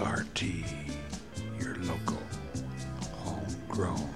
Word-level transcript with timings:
RT, 0.00 0.42
your 1.60 1.76
local, 1.82 2.22
homegrown, 3.18 4.08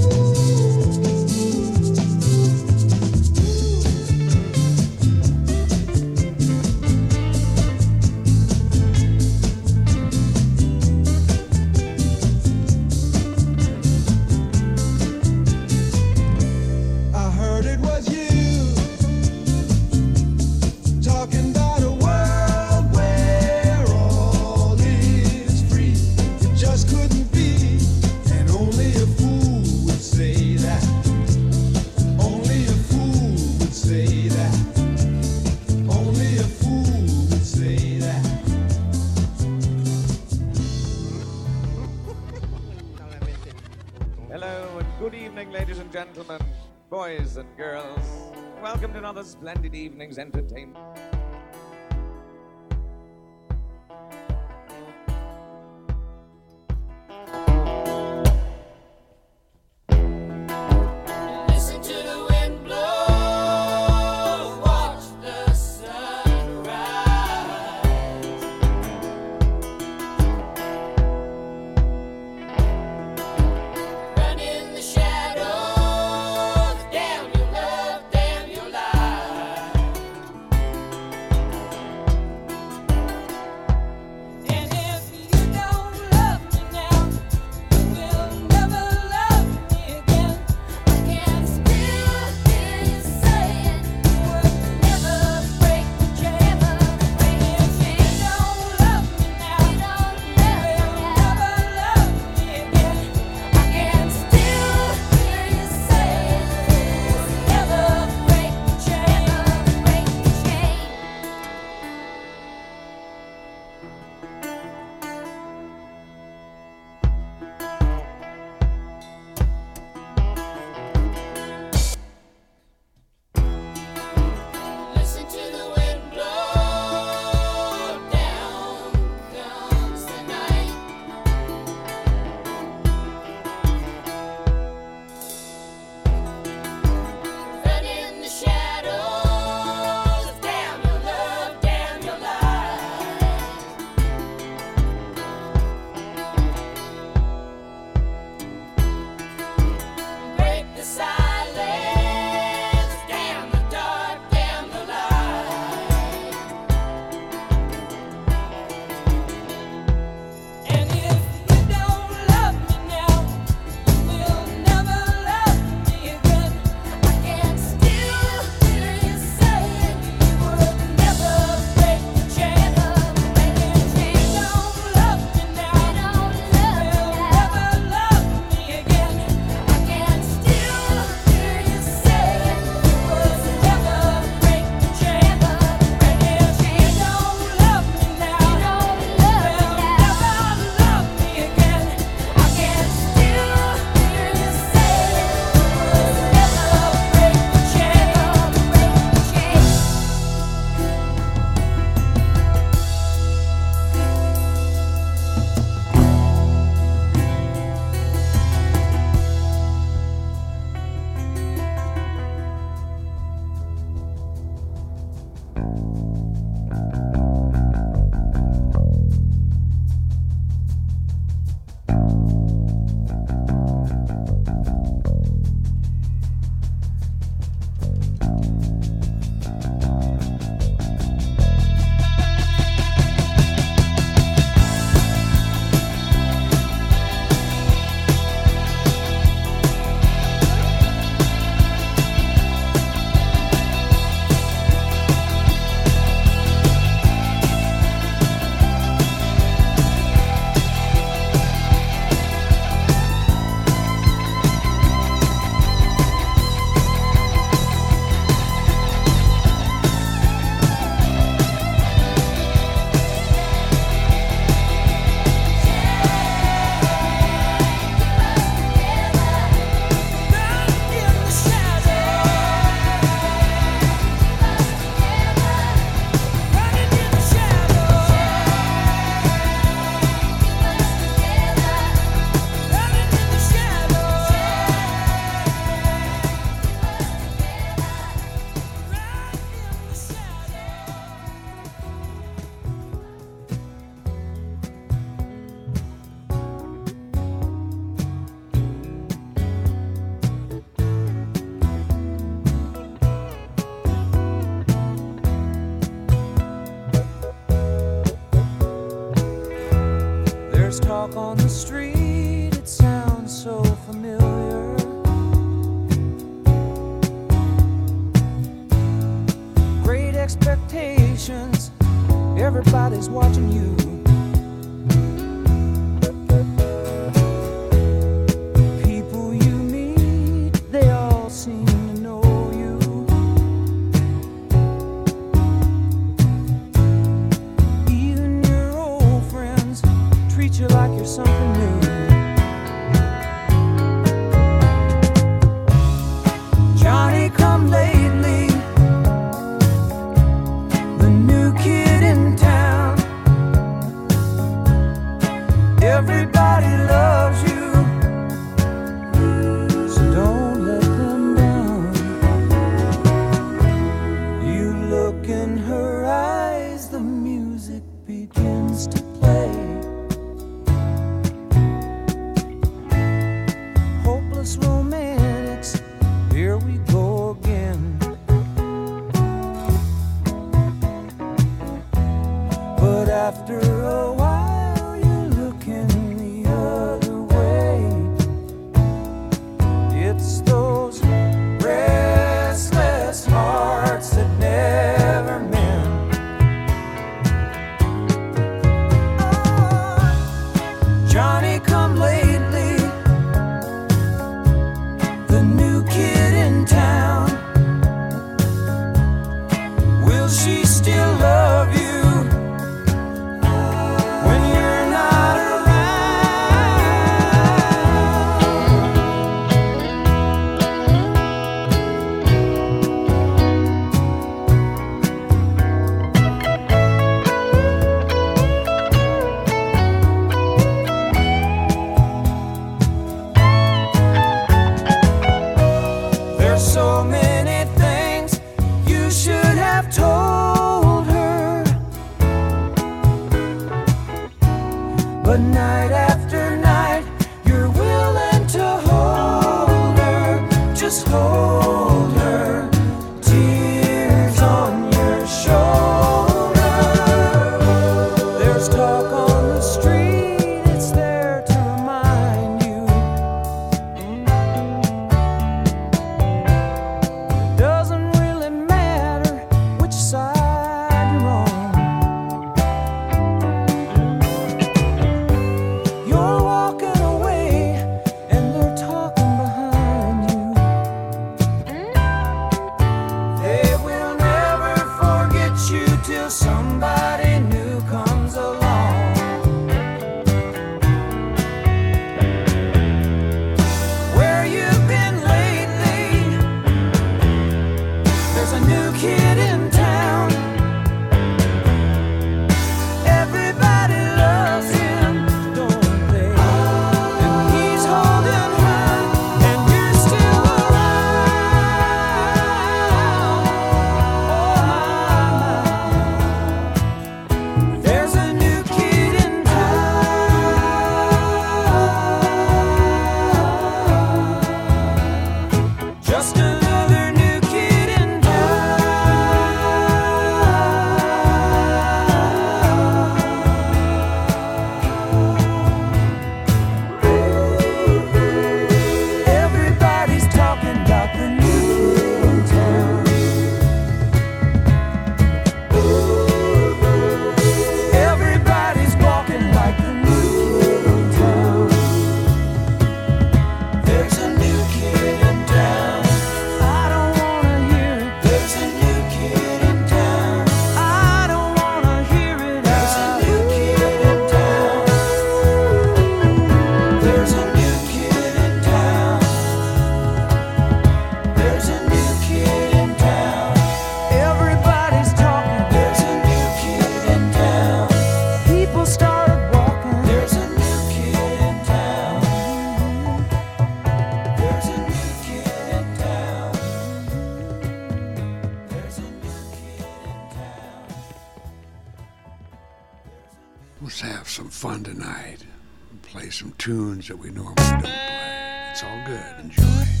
tunes 596.71 597.09
that 597.09 597.17
we 597.17 597.29
normally 597.31 597.55
don't 597.55 597.81
play. 597.81 598.69
It's 598.71 598.81
all 598.81 599.03
good. 599.05 599.43
Enjoy. 599.43 600.00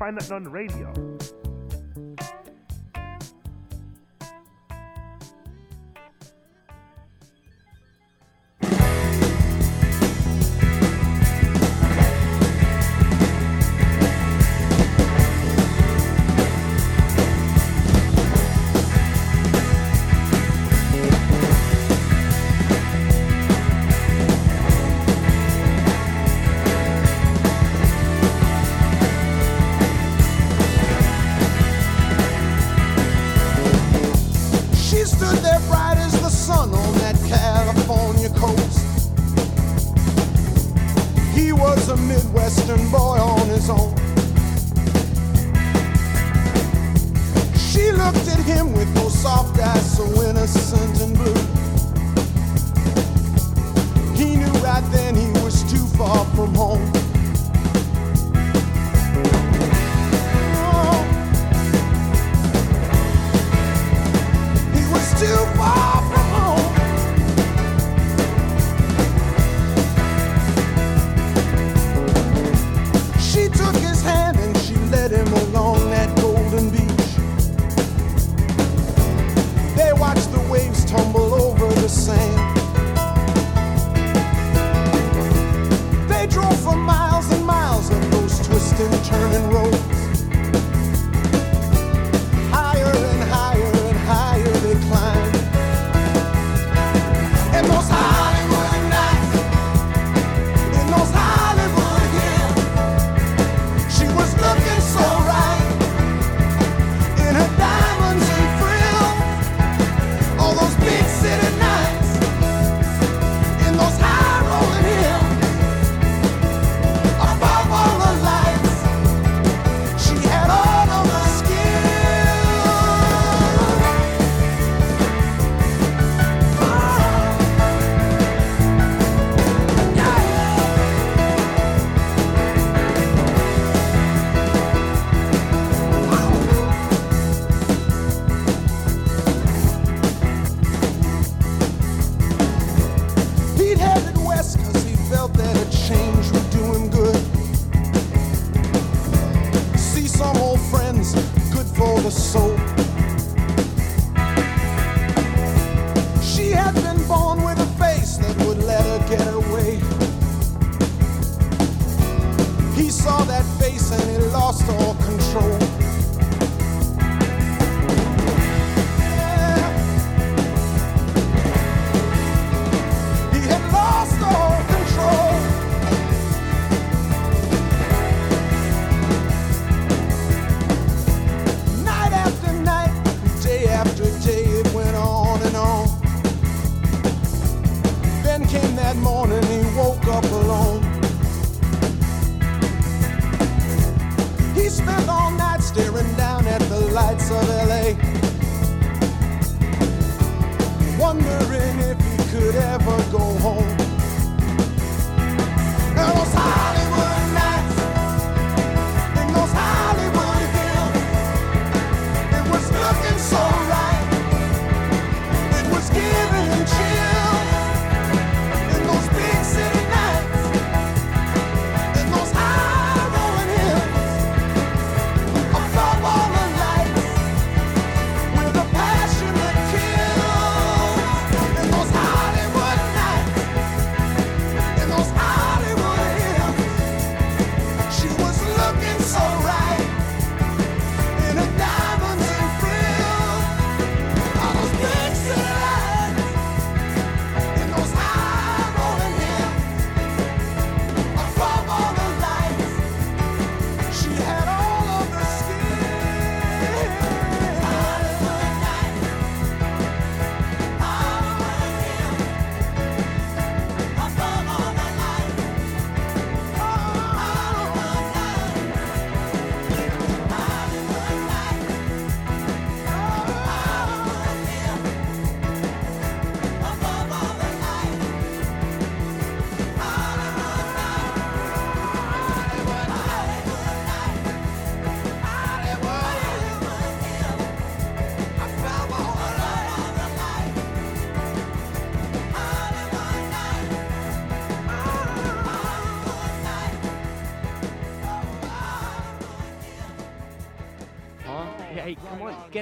Find 0.00 0.16
That 0.16 0.32
on 0.32 0.42
the 0.44 0.48
radio. 0.48 1.09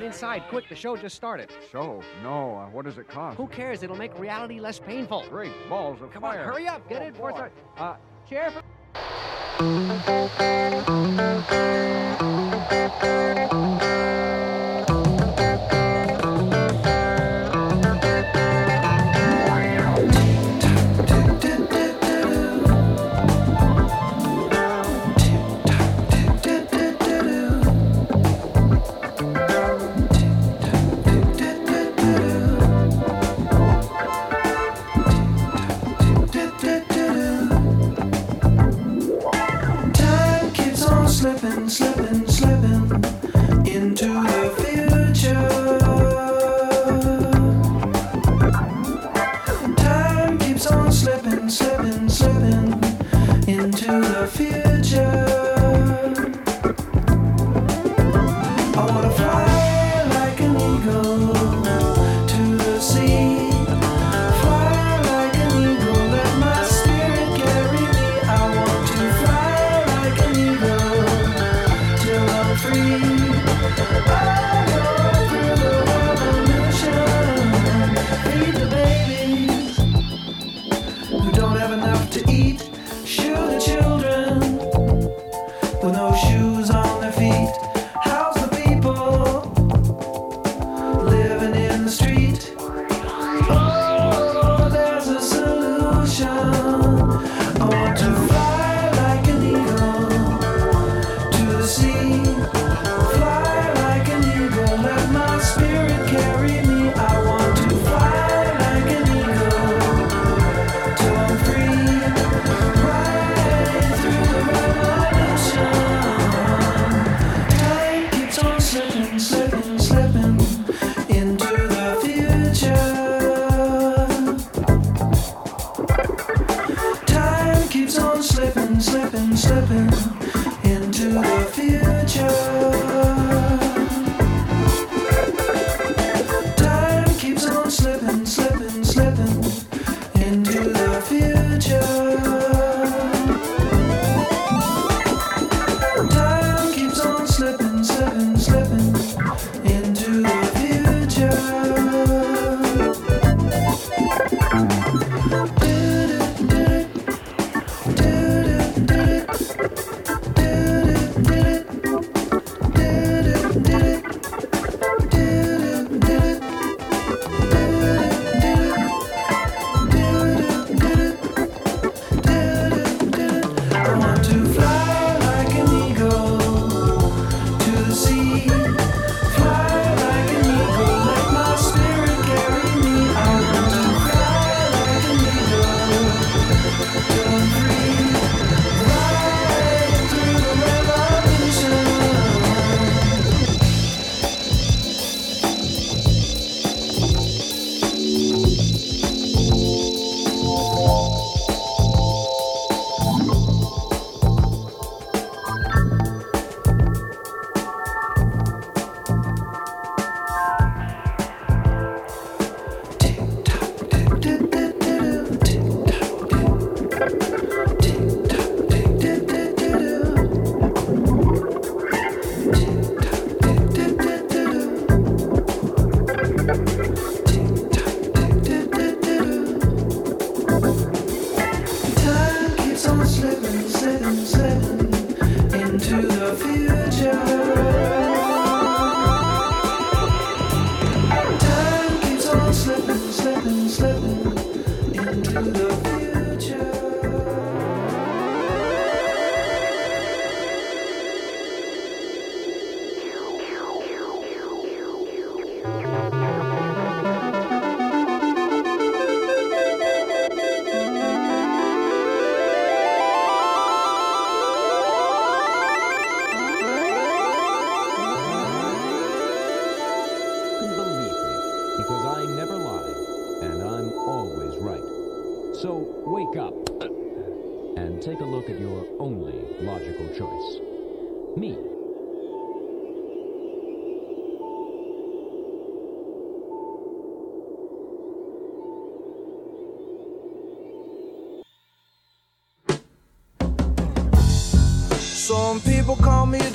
inside, 0.08 0.42
quick. 0.48 0.68
The 0.68 0.74
show 0.74 0.96
just 0.96 1.14
started. 1.14 1.50
Show? 1.70 2.02
No. 2.22 2.56
Uh, 2.56 2.66
what 2.70 2.86
does 2.86 2.98
it 2.98 3.08
cost? 3.08 3.36
Who 3.36 3.46
cares? 3.46 3.82
It'll 3.82 3.96
make 3.96 4.18
reality 4.18 4.58
less 4.58 4.78
painful. 4.78 5.24
Great 5.28 5.52
balls 5.68 6.00
of 6.00 6.10
Come 6.10 6.22
fire. 6.22 6.38
Come 6.38 6.48
on, 6.48 6.52
hurry 6.54 6.66
up. 6.66 6.88
Get 6.88 7.02
oh, 7.02 7.06
it. 7.06 7.18
Boy. 7.18 7.50
Uh, 7.76 7.96
chair 8.28 8.50
for... 8.50 8.62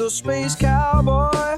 the 0.03 0.09
space 0.09 0.53
cowboy. 0.53 1.52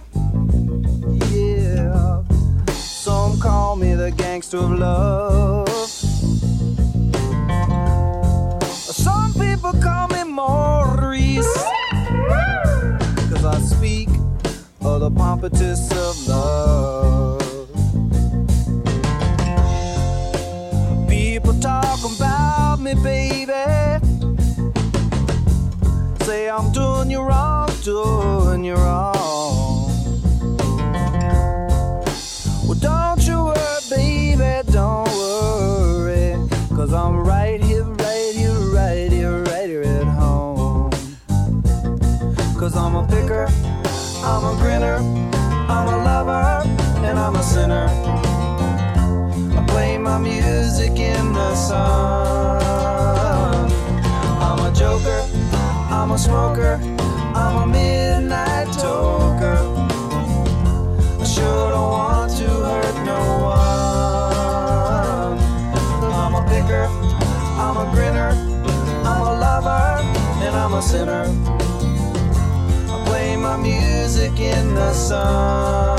Sun. 75.06 75.98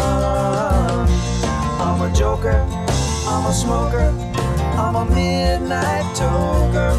I'm 1.80 2.00
a 2.02 2.10
joker, 2.12 2.58
I'm 3.30 3.46
a 3.46 3.52
smoker, 3.52 4.08
I'm 4.82 4.96
a 4.96 5.04
midnight 5.04 6.06
toker. 6.16 6.92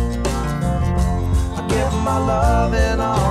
I 1.57 1.61
get 1.67 1.91
my 2.07 2.17
loving 2.31 3.01
on 3.01 3.19
the 3.19 3.26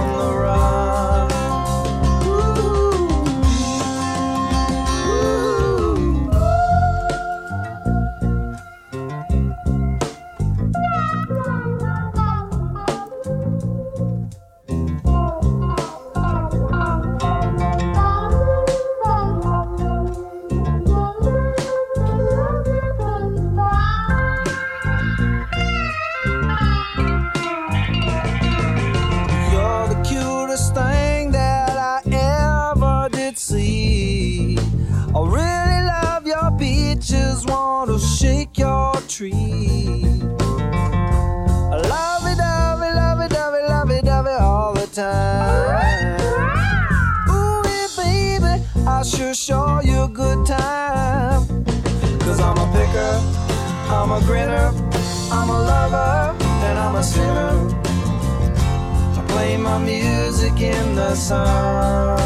my 59.66 59.78
music 59.78 60.60
in 60.60 60.94
the 60.94 61.14
sun. 61.16 62.18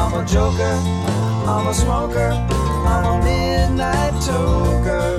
I'm 0.00 0.12
a 0.20 0.24
joker, 0.26 0.76
I'm 1.52 1.66
a 1.68 1.74
smoker, 1.74 2.30
I'm 2.92 3.04
a 3.12 3.16
midnight 3.24 4.14
toker. 4.26 5.10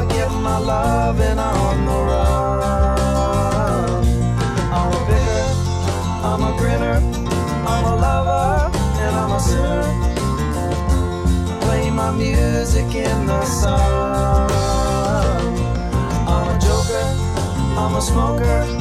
I 0.00 0.02
get 0.16 0.30
my 0.48 0.58
loving 0.72 1.38
on 1.38 1.76
the 1.88 1.98
run. 2.08 4.02
I'm 4.78 4.90
a 4.98 5.00
picker, 5.08 5.46
I'm 6.28 6.42
a 6.50 6.52
grinner, 6.60 6.98
I'm 7.72 7.84
a 7.92 7.94
lover, 8.04 8.48
and 9.04 9.14
I'm 9.22 9.32
a 9.38 9.40
sinner. 9.48 9.86
Play 11.64 11.84
my 11.90 12.10
music 12.12 12.88
in 12.94 13.18
the 13.26 13.44
sun. 13.44 14.50
I'm 16.32 16.46
a 16.54 16.56
joker, 16.66 17.06
I'm 17.82 17.94
a 18.00 18.02
smoker, 18.10 18.75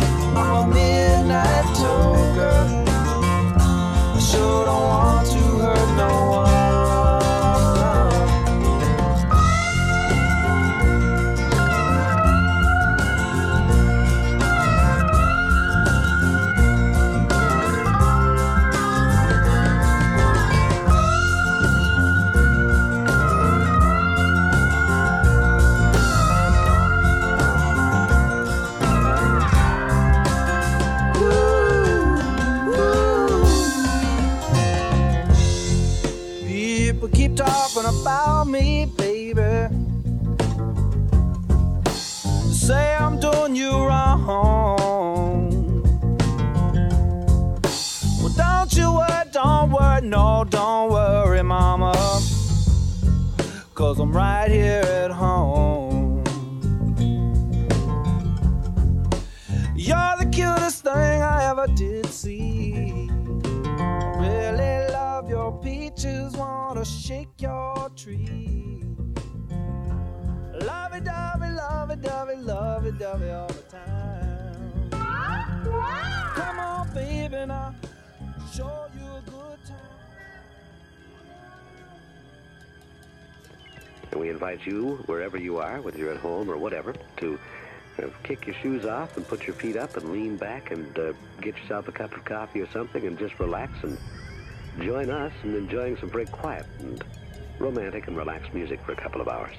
right 54.46 54.52
here 54.52 54.82
at 55.06 55.12
home. 55.12 56.24
You're 59.76 60.16
the 60.20 60.30
cutest 60.32 60.84
thing 60.84 61.22
I 61.22 61.50
ever 61.50 61.68
did 61.76 62.06
see. 62.08 63.10
Really 64.20 64.92
love 64.92 65.30
your 65.30 65.52
peaches, 65.62 66.34
wanna 66.38 66.86
shake 66.86 67.42
your 67.42 67.90
tree. 67.96 68.84
Lovey 70.70 71.00
dovey, 71.02 71.50
lovey 71.64 71.96
dovey, 71.96 72.36
lovey 72.36 72.92
dovey 73.00 73.32
all 73.32 73.48
the 73.48 73.64
time. 73.64 74.90
Come 76.36 76.60
on, 76.60 76.94
baby, 76.94 77.46
now 77.48 77.74
show 78.54 78.85
we 84.26 84.32
invite 84.32 84.66
you, 84.66 85.04
wherever 85.06 85.38
you 85.38 85.60
are, 85.60 85.80
whether 85.82 86.00
you're 86.00 86.12
at 86.12 86.20
home 86.20 86.50
or 86.50 86.58
whatever, 86.58 86.96
to 87.18 87.40
kick 88.24 88.48
your 88.48 88.56
shoes 88.56 88.84
off 88.84 89.16
and 89.18 89.28
put 89.28 89.44
your 89.46 89.56
feet 89.56 89.78
up 89.78 89.96
and 89.98 90.12
lean 90.12 90.36
back 90.36 90.72
and 90.72 90.98
uh, 90.98 91.14
get 91.42 91.56
yourself 91.58 91.88
a 91.88 91.92
cup 91.92 92.12
of 92.18 92.26
coffee 92.26 92.60
or 92.60 92.68
something 92.72 93.06
and 93.06 93.20
just 93.20 93.40
relax 93.40 93.72
and 93.84 93.98
join 94.82 95.12
us 95.12 95.32
in 95.44 95.56
enjoying 95.56 95.96
some 95.98 96.10
very 96.10 96.26
quiet 96.26 96.66
and 96.80 97.04
romantic 97.60 98.08
and 98.08 98.18
relaxed 98.18 98.52
music 98.52 98.80
for 98.84 98.94
a 98.94 98.96
couple 98.96 99.22
of 99.22 99.28
hours. 99.28 99.56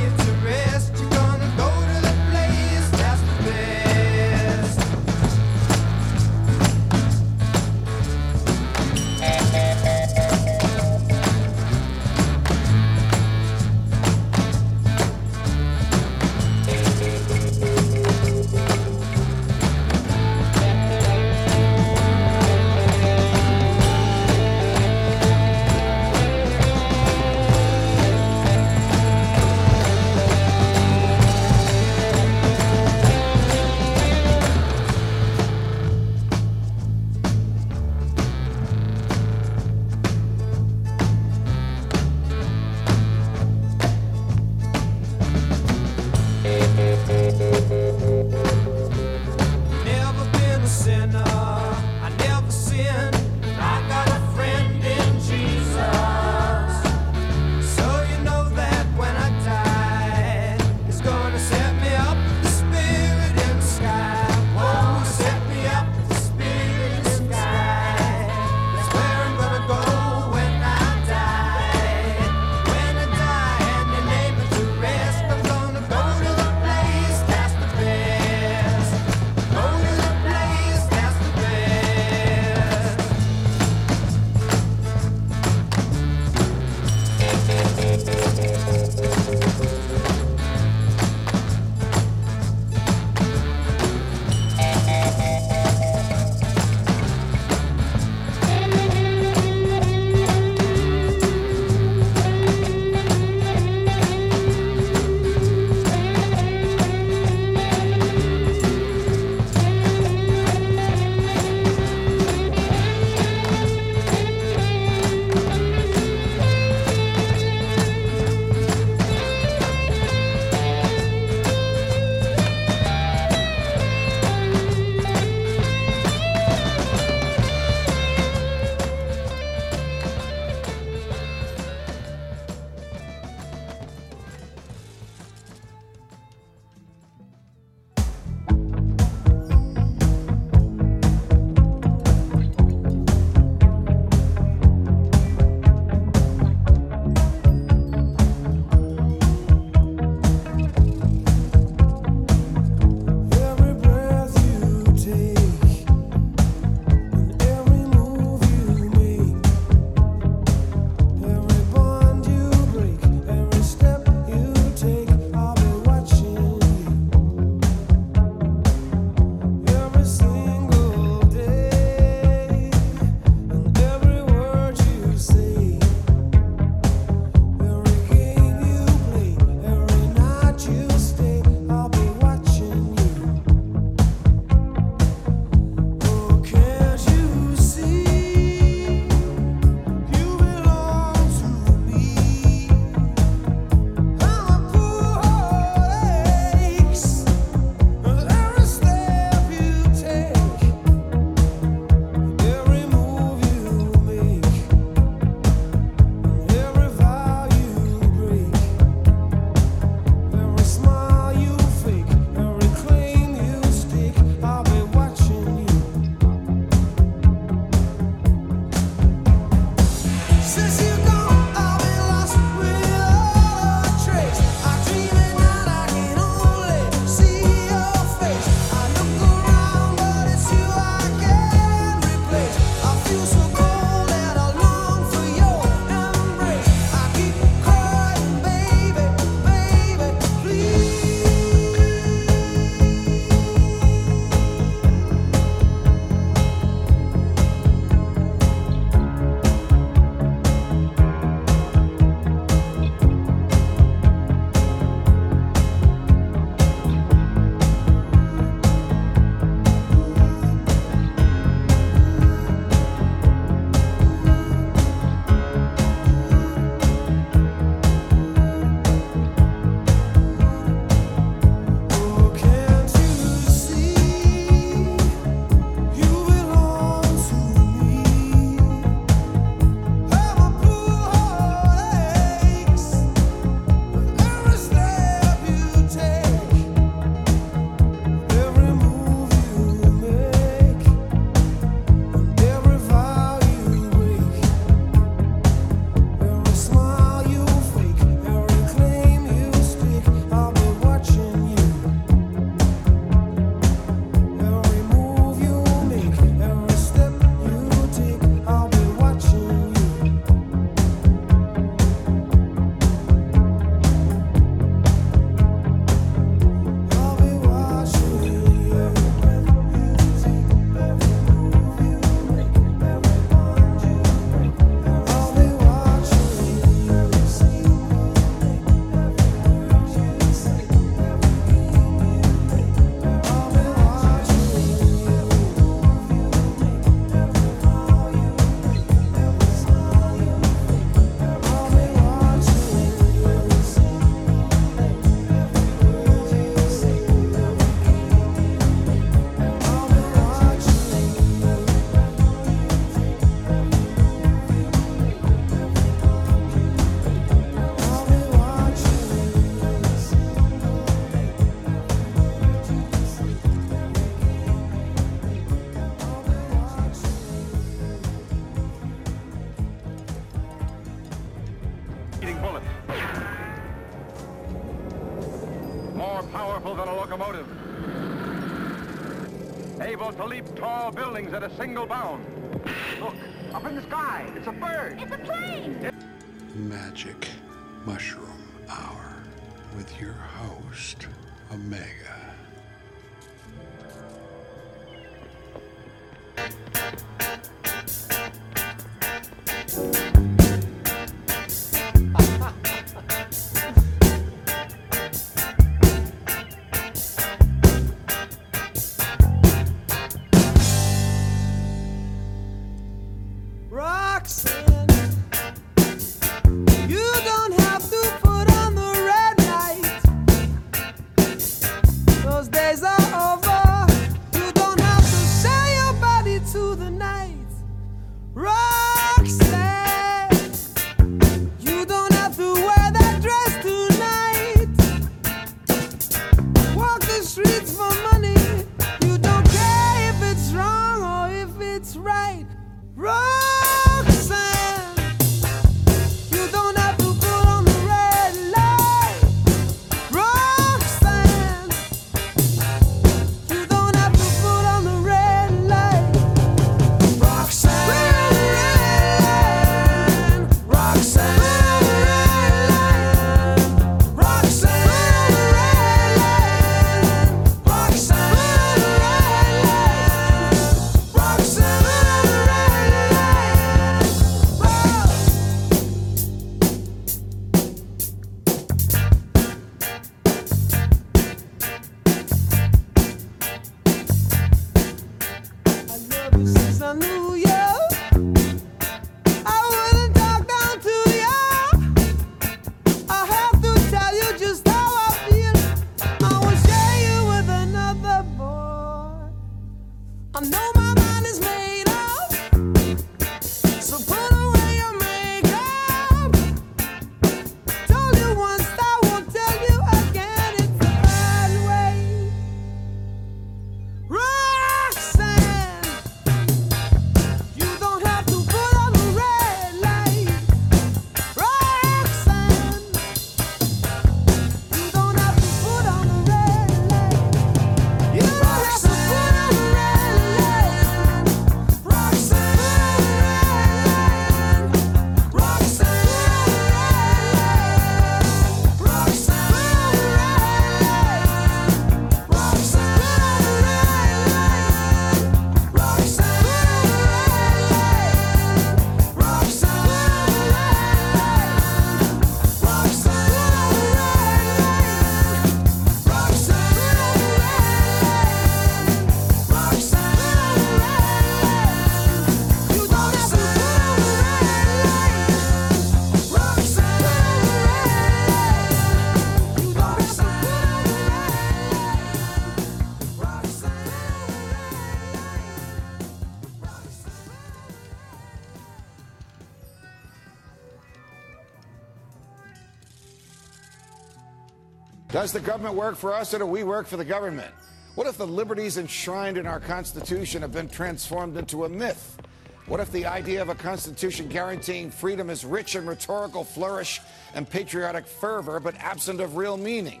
Does 585.20 585.32
the 585.32 585.40
government 585.40 585.74
work 585.74 585.96
for 585.96 586.14
us 586.14 586.32
or 586.32 586.38
do 586.38 586.46
we 586.46 586.62
work 586.62 586.86
for 586.86 586.96
the 586.96 587.04
government? 587.04 587.52
What 587.94 588.06
if 588.06 588.16
the 588.16 588.26
liberties 588.26 588.78
enshrined 588.78 589.36
in 589.36 589.46
our 589.46 589.60
Constitution 589.60 590.40
have 590.40 590.50
been 590.50 590.66
transformed 590.66 591.36
into 591.36 591.66
a 591.66 591.68
myth? 591.68 592.16
What 592.64 592.80
if 592.80 592.90
the 592.90 593.04
idea 593.04 593.42
of 593.42 593.50
a 593.50 593.54
Constitution 593.54 594.28
guaranteeing 594.28 594.90
freedom 594.90 595.28
is 595.28 595.44
rich 595.44 595.76
in 595.76 595.86
rhetorical 595.86 596.42
flourish 596.42 597.02
and 597.34 597.46
patriotic 597.46 598.06
fervor, 598.06 598.60
but 598.60 598.74
absent 598.76 599.20
of 599.20 599.36
real 599.36 599.58
meaning? 599.58 600.00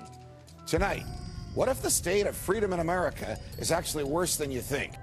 Tonight, 0.66 1.04
what 1.54 1.68
if 1.68 1.82
the 1.82 1.90
state 1.90 2.26
of 2.26 2.34
freedom 2.34 2.72
in 2.72 2.80
America 2.80 3.38
is 3.58 3.70
actually 3.70 4.04
worse 4.04 4.36
than 4.36 4.50
you 4.50 4.62
think? 4.62 4.94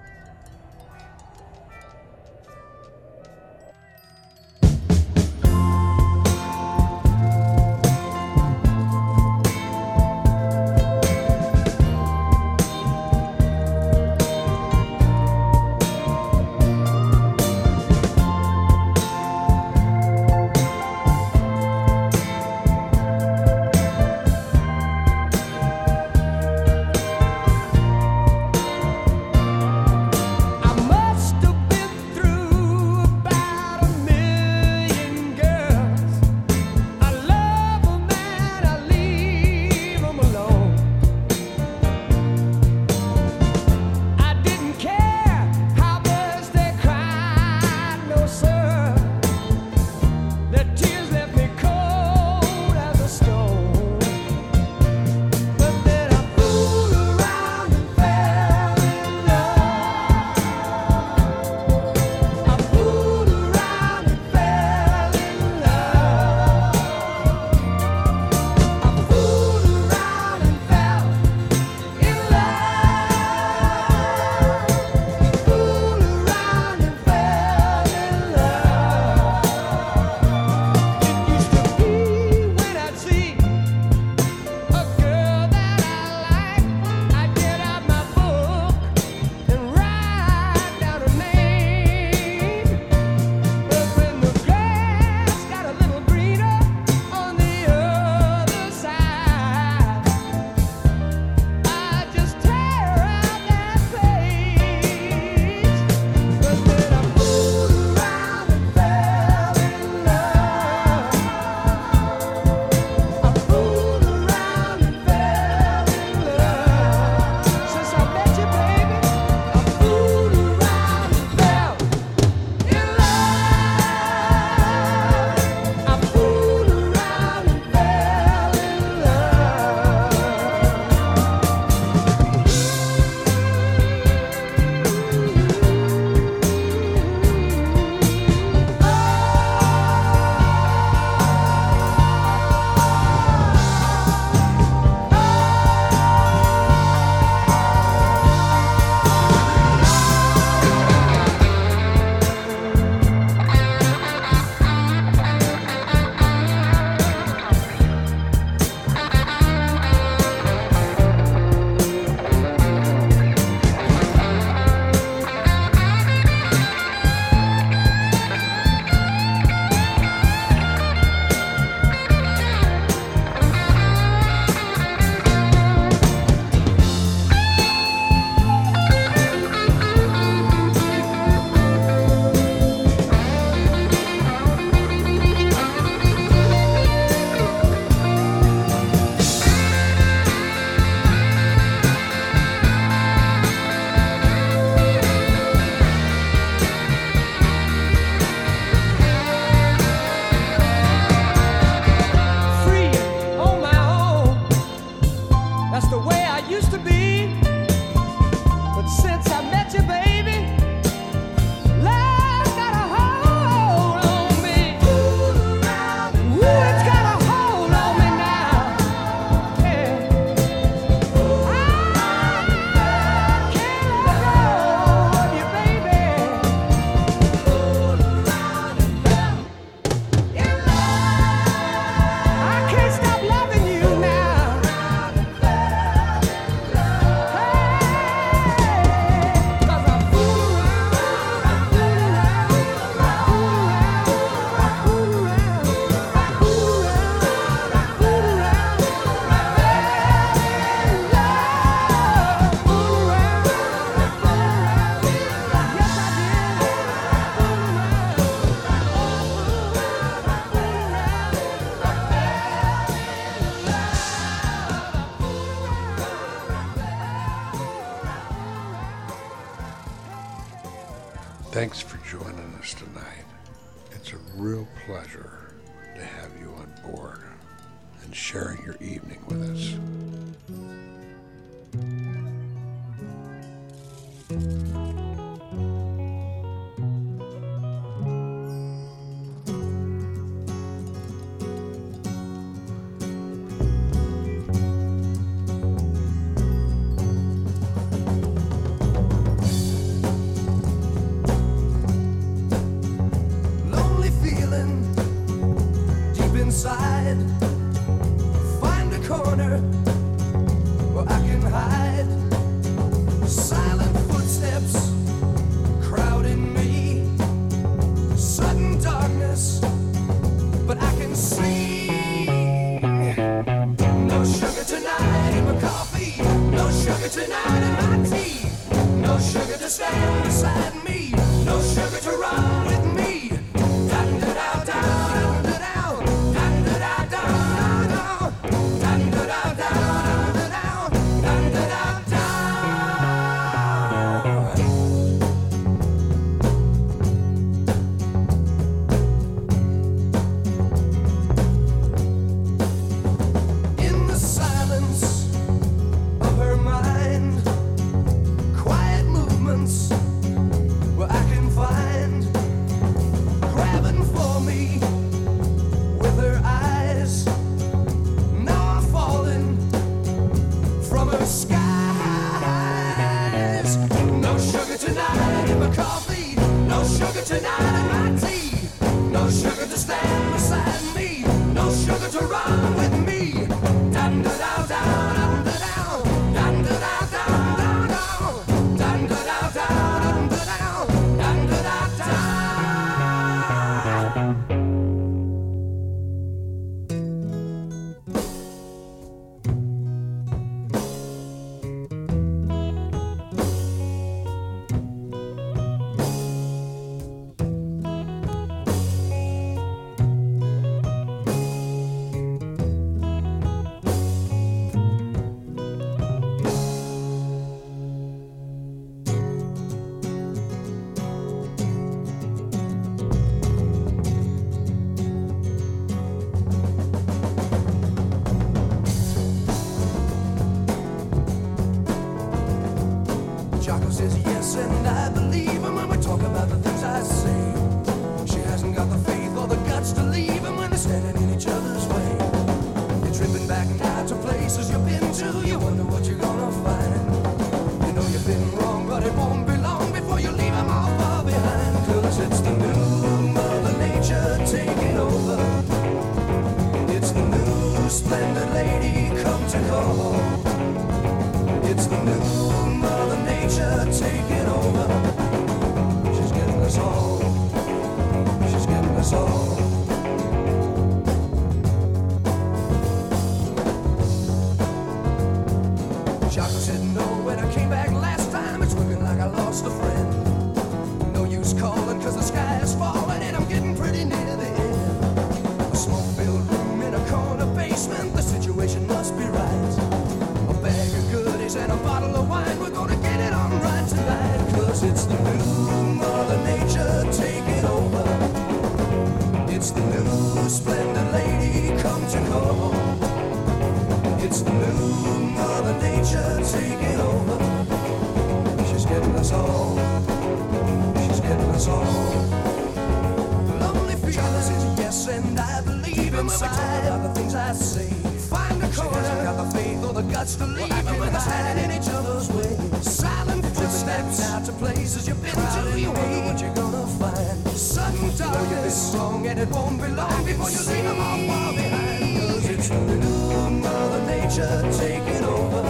familiar 528.38 528.62
this 528.64 528.92
song, 528.92 529.28
and 529.28 529.40
it 529.40 529.50
won't 529.50 529.82
be 529.82 529.88
long 529.90 530.26
before 530.26 530.50
you 530.50 530.60
leave 530.60 530.84
them 530.84 531.00
all 531.00 531.28
far 531.28 531.54
behind. 531.54 532.20
Cause 532.20 532.50
it's 532.50 532.70
the 532.70 532.96
new 532.96 533.50
Mother 533.62 534.02
Nature 534.06 534.62
taking 534.78 535.24
over. 535.24 535.64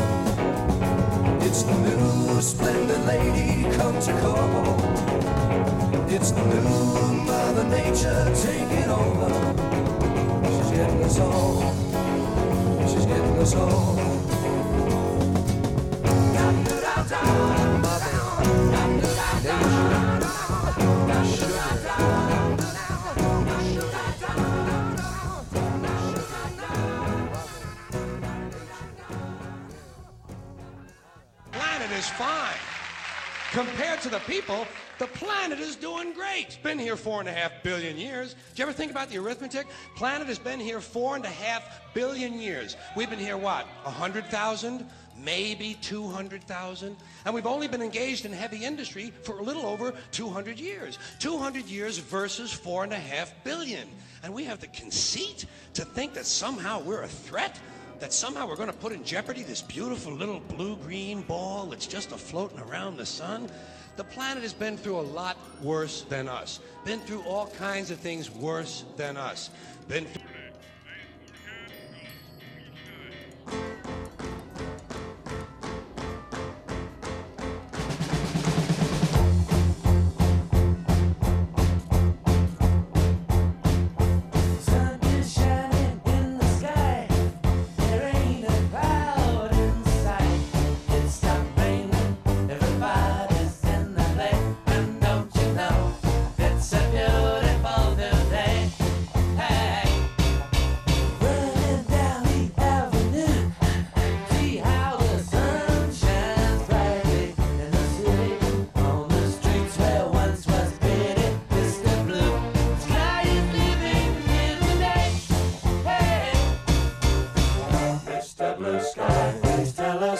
It's 1.46 1.64
the 1.64 1.78
new 1.78 2.42
splendid 2.42 3.06
lady 3.06 3.64
come 3.78 4.00
to 4.00 4.12
call. 4.22 4.76
It's 6.10 6.32
the 6.32 6.44
new 6.44 7.24
Mother 7.26 7.64
Nature 7.66 8.32
taking 8.36 8.90
over. 8.90 9.30
She's 10.46 10.72
getting 10.72 11.04
us 11.04 11.20
all. 11.20 11.74
She's 12.88 13.06
getting 13.06 13.38
us 13.40 13.56
all. 13.56 13.96
Nature. 19.44 20.07
fine. 32.18 32.56
Compared 33.52 34.02
to 34.02 34.10
the 34.10 34.20
people, 34.20 34.66
the 34.98 35.06
planet 35.06 35.60
is 35.60 35.76
doing 35.76 36.14
great. 36.14 36.48
It's 36.48 36.58
been 36.58 36.80
here 36.80 36.96
four 36.96 37.20
and 37.20 37.30
a 37.30 37.32
half 37.32 37.52
billion 37.62 37.96
years. 37.96 38.34
Do 38.34 38.40
you 38.56 38.64
ever 38.64 38.74
think 38.74 38.90
about 38.90 39.10
the 39.10 39.20
arithmetic? 39.20 39.68
Planet 39.96 40.28
has 40.28 40.40
been 40.40 40.60
here 40.60 40.82
four 40.82 41.16
and 41.16 41.24
a 41.24 41.30
half 41.30 41.80
billion 41.94 42.42
years. 42.42 42.76
We've 42.96 43.10
been 43.10 43.20
here 43.20 43.38
what? 43.38 43.68
A 43.86 43.92
hundred 43.92 44.26
thousand? 44.30 44.90
Maybe 45.16 45.78
200,000. 45.82 46.96
And 47.26 47.36
we've 47.36 47.46
only 47.46 47.68
been 47.68 47.84
engaged 47.84 48.26
in 48.26 48.34
heavy 48.34 48.66
industry 48.66 49.14
for 49.22 49.38
a 49.38 49.44
little 49.44 49.68
over 49.68 49.94
200 50.12 50.60
years. 50.60 50.98
200 51.20 51.66
years 51.66 52.00
versus 52.00 52.52
four 52.52 52.84
and 52.84 52.94
a 52.94 53.00
half 53.00 53.32
billion. 53.44 53.88
And 54.24 54.34
we 54.34 54.44
have 54.46 54.60
the 54.60 54.68
conceit 54.68 55.46
to 55.76 55.86
think 55.86 56.16
that 56.16 56.26
somehow 56.26 56.82
we're 56.82 57.04
a 57.04 57.08
threat 57.08 57.60
that 58.00 58.14
somehow 58.14 58.48
we're 58.48 58.56
going 58.56 58.72
to 58.72 58.78
put 58.78 58.92
in 58.92 59.04
jeopardy 59.04 59.44
this 59.44 59.62
beautiful 59.62 60.14
little 60.14 60.40
blue 60.40 60.76
green 60.78 61.22
ball 61.22 61.66
that's 61.66 61.88
just 61.88 62.12
a 62.12 62.18
floating 62.18 62.60
around 62.60 62.98
the 62.98 63.06
sun. 63.06 63.50
The 63.96 64.04
planet 64.04 64.44
has 64.44 64.54
been 64.54 64.78
through 64.78 65.00
a 65.00 65.02
lot 65.02 65.38
worse 65.62 66.04
than 66.04 66.28
us. 66.28 66.60
Been 66.86 67.00
through 67.00 67.22
all 67.24 67.48
kinds 67.48 67.90
of 67.90 68.00
things 68.00 68.30
worse 68.30 68.86
than 68.96 69.18
us. 69.18 69.50
Been 69.88 70.06
through 70.06 70.22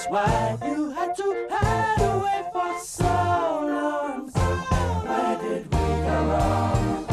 why 0.10 0.58
you 0.66 0.90
had 0.92 1.16
to 1.16 1.48
hide 1.52 2.02
away 2.02 2.44
for 2.54 2.80
so 2.80 3.04
long. 3.04 4.30
Where 5.08 5.38
did 5.40 5.66
we 5.66 5.88
go 6.08 6.18
wrong? 6.32 7.06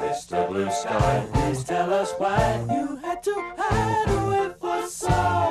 Mr. 0.00 0.48
Blue 0.48 0.70
Sky, 0.70 1.26
please 1.32 1.64
tell 1.64 1.92
us 1.92 2.12
why 2.18 2.64
you 2.70 2.96
had 2.96 3.22
to 3.24 3.34
hide 3.56 4.08
away 4.08 4.54
for 4.60 4.86
so 4.86 5.08
long. 5.08 5.45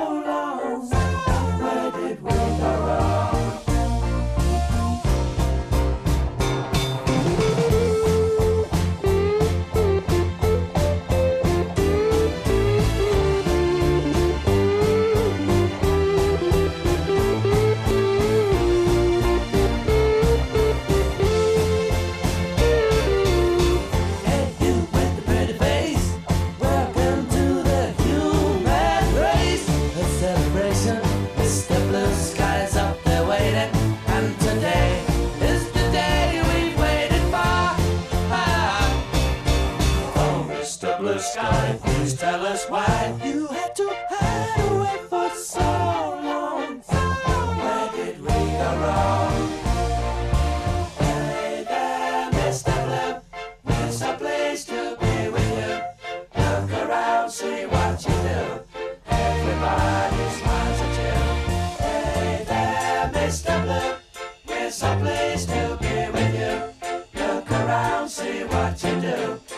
You 68.84 69.00
do. 69.00 69.55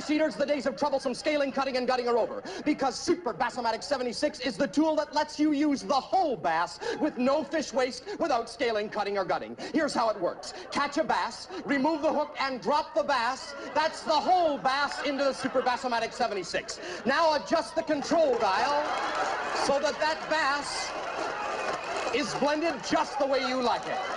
Fish 0.00 0.14
eaters, 0.14 0.36
the 0.36 0.44
days 0.44 0.66
of 0.66 0.76
troublesome 0.76 1.14
scaling, 1.14 1.50
cutting, 1.50 1.78
and 1.78 1.86
gutting 1.86 2.06
are 2.06 2.18
over. 2.18 2.42
Because 2.66 3.00
Super 3.00 3.32
Bassomatic 3.32 3.82
76 3.82 4.40
is 4.40 4.58
the 4.58 4.66
tool 4.66 4.94
that 4.96 5.14
lets 5.14 5.40
you 5.40 5.52
use 5.52 5.82
the 5.82 5.94
whole 5.94 6.36
bass 6.36 6.78
with 7.00 7.16
no 7.16 7.42
fish 7.42 7.72
waste 7.72 8.04
without 8.18 8.50
scaling, 8.50 8.90
cutting, 8.90 9.16
or 9.16 9.24
gutting. 9.24 9.56
Here's 9.72 9.94
how 9.94 10.10
it 10.10 10.20
works. 10.20 10.52
Catch 10.70 10.98
a 10.98 11.04
bass, 11.04 11.48
remove 11.64 12.02
the 12.02 12.12
hook, 12.12 12.36
and 12.38 12.60
drop 12.60 12.94
the 12.94 13.04
bass. 13.04 13.54
That's 13.74 14.02
the 14.02 14.10
whole 14.10 14.58
bass 14.58 15.02
into 15.06 15.24
the 15.24 15.32
Super 15.32 15.62
Bassomatic 15.62 16.12
76. 16.12 16.78
Now 17.06 17.34
adjust 17.34 17.74
the 17.74 17.82
control 17.82 18.36
dial 18.38 18.84
so 19.64 19.80
that 19.80 19.98
that 19.98 20.18
bass 20.28 20.90
is 22.14 22.34
blended 22.34 22.74
just 22.86 23.18
the 23.18 23.26
way 23.26 23.48
you 23.48 23.62
like 23.62 23.86
it. 23.86 24.15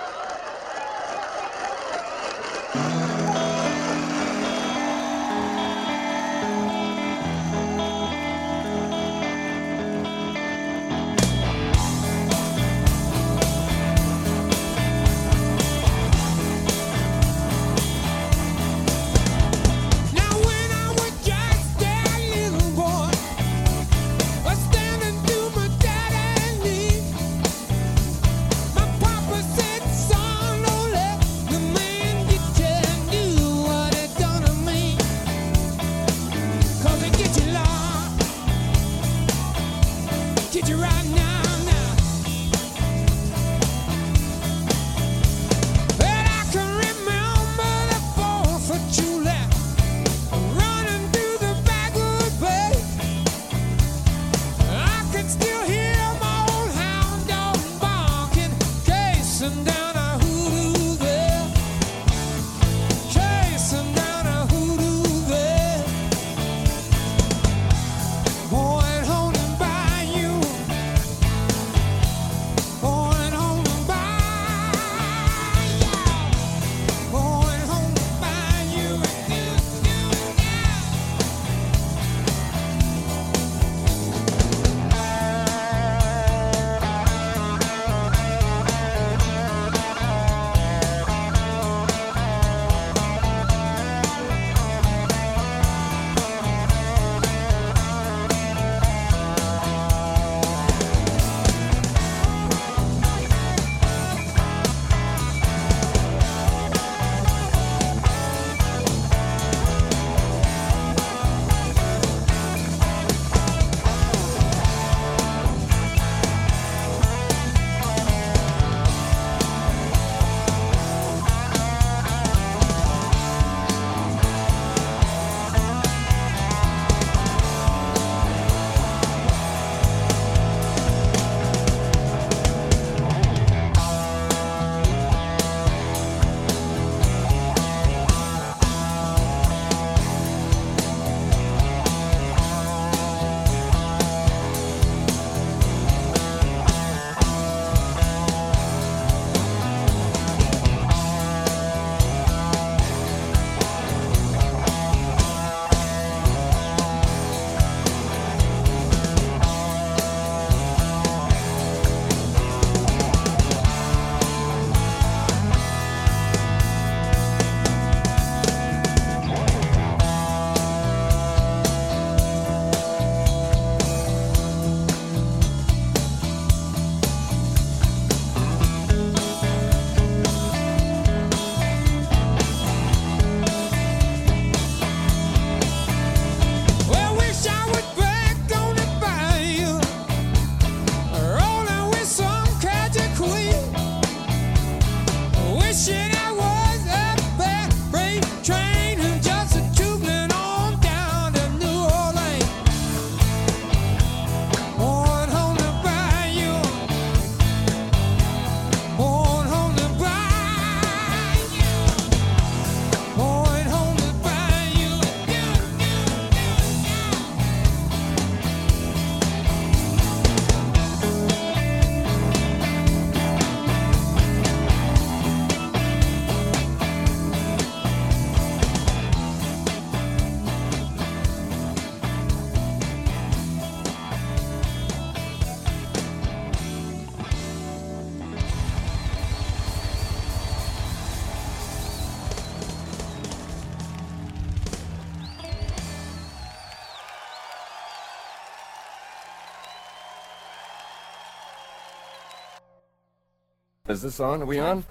Is 253.89 254.03
this 254.03 254.19
on? 254.19 254.43
Are 254.43 254.45
we 254.45 254.59
on? 254.59 254.85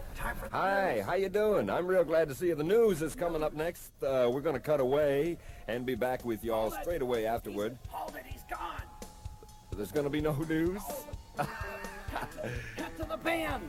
Hi, 0.50 1.04
how 1.06 1.14
you 1.14 1.28
doing? 1.28 1.70
I'm 1.70 1.86
real 1.86 2.02
glad 2.02 2.28
to 2.30 2.34
see 2.34 2.48
you. 2.48 2.56
The 2.56 2.64
news 2.64 3.00
is 3.00 3.14
coming 3.14 3.44
up 3.44 3.54
next. 3.54 3.92
Uh, 4.02 4.28
we're 4.28 4.40
going 4.40 4.56
to 4.56 4.60
cut 4.60 4.80
away 4.80 5.38
and 5.68 5.86
be 5.86 5.94
back 5.94 6.24
with 6.24 6.42
y'all 6.42 6.72
straight 6.72 7.00
away 7.00 7.24
afterward. 7.24 7.78
Hold 7.90 8.16
it, 8.16 8.24
he's 8.26 8.42
gone. 8.50 8.82
There's 9.76 9.92
going 9.92 10.02
to 10.02 10.10
be 10.10 10.20
no 10.20 10.32
news. 10.48 10.82
Get 12.76 12.96
to 12.96 13.04
the 13.04 13.16
band. 13.18 13.68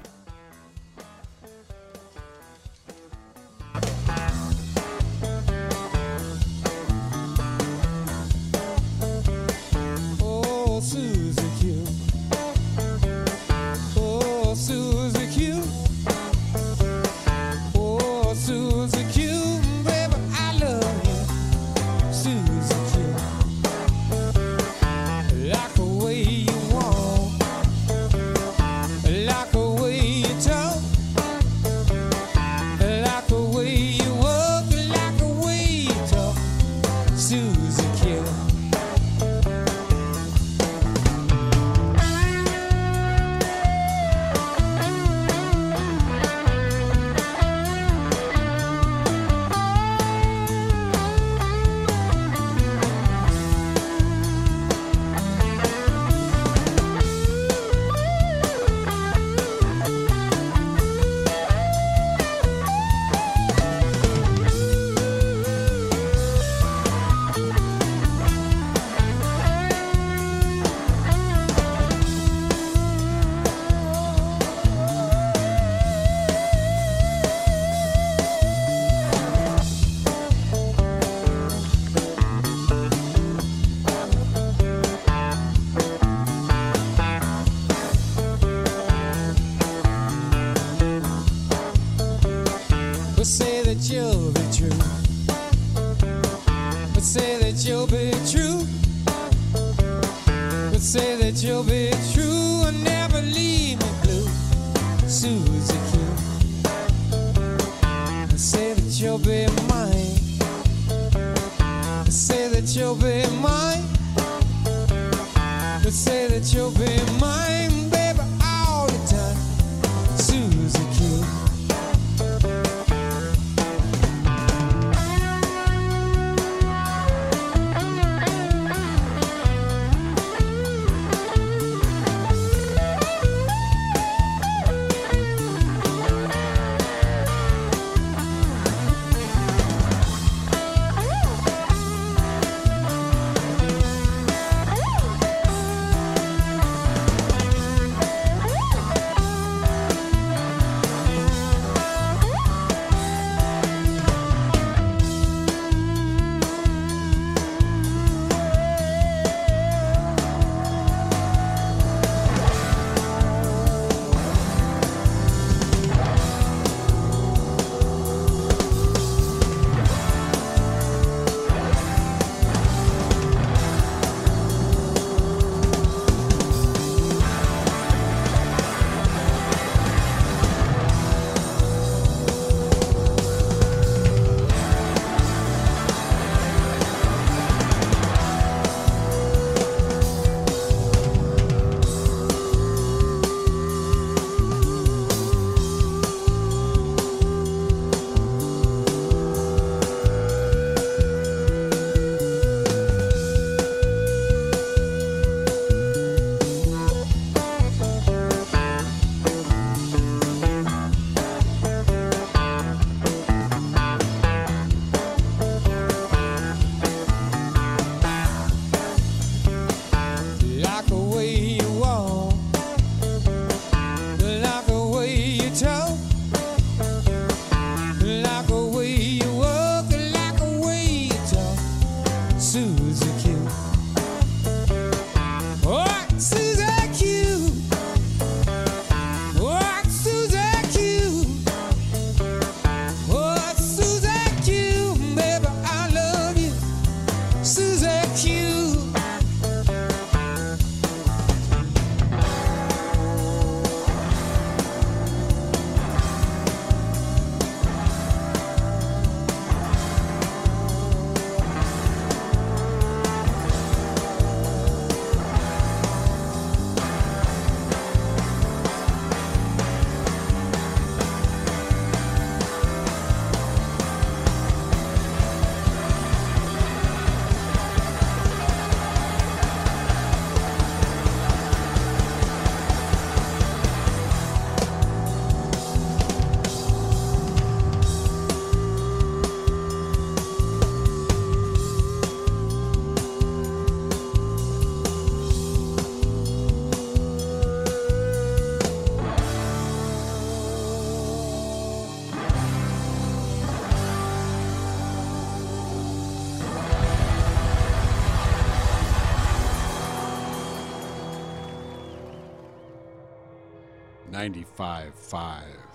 95.5. 314.19 315.68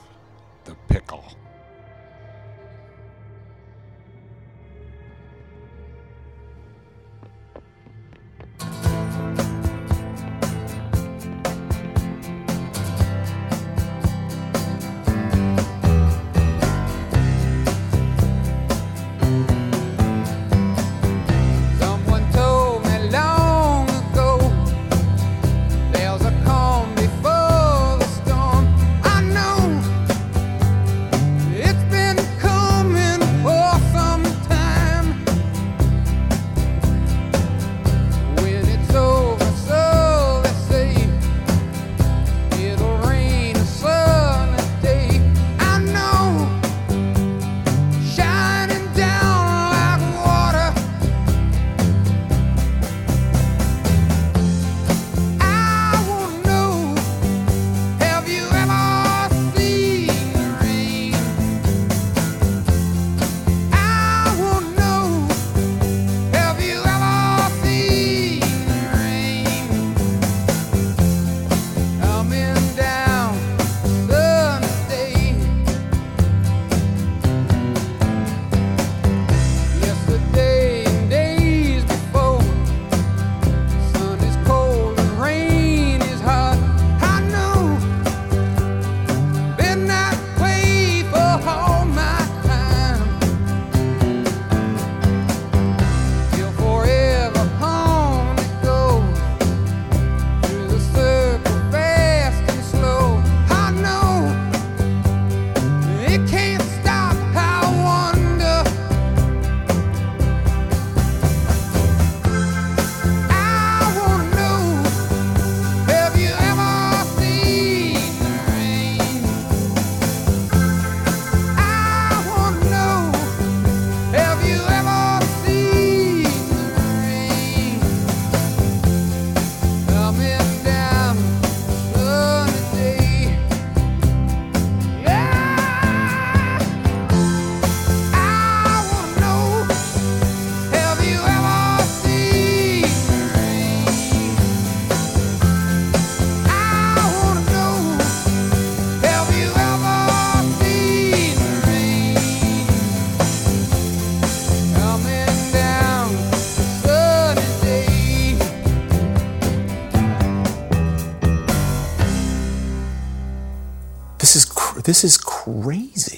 this 164.84 165.02
is 165.02 165.16
crazy. 165.16 166.13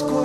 In 0.00 0.21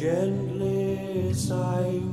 gently 0.00 1.34
sighing 1.34 2.09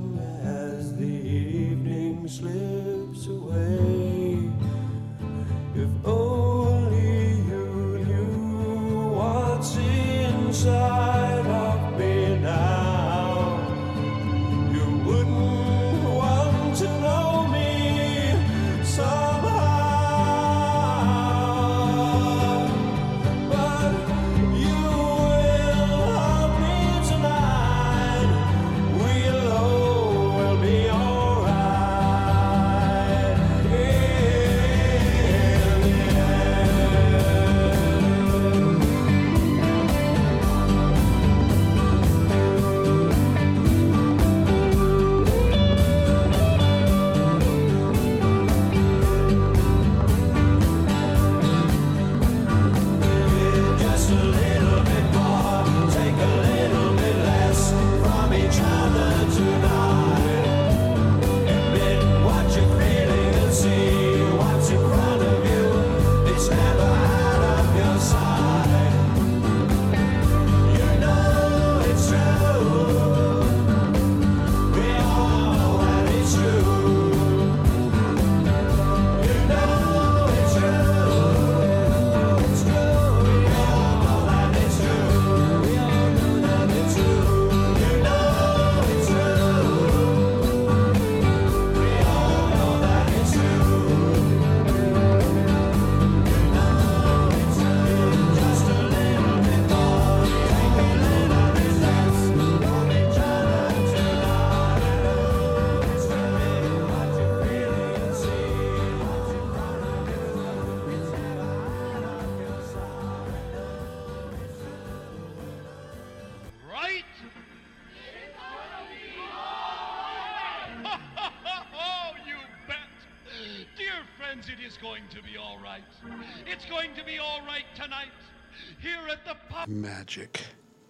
Magic 129.68 130.46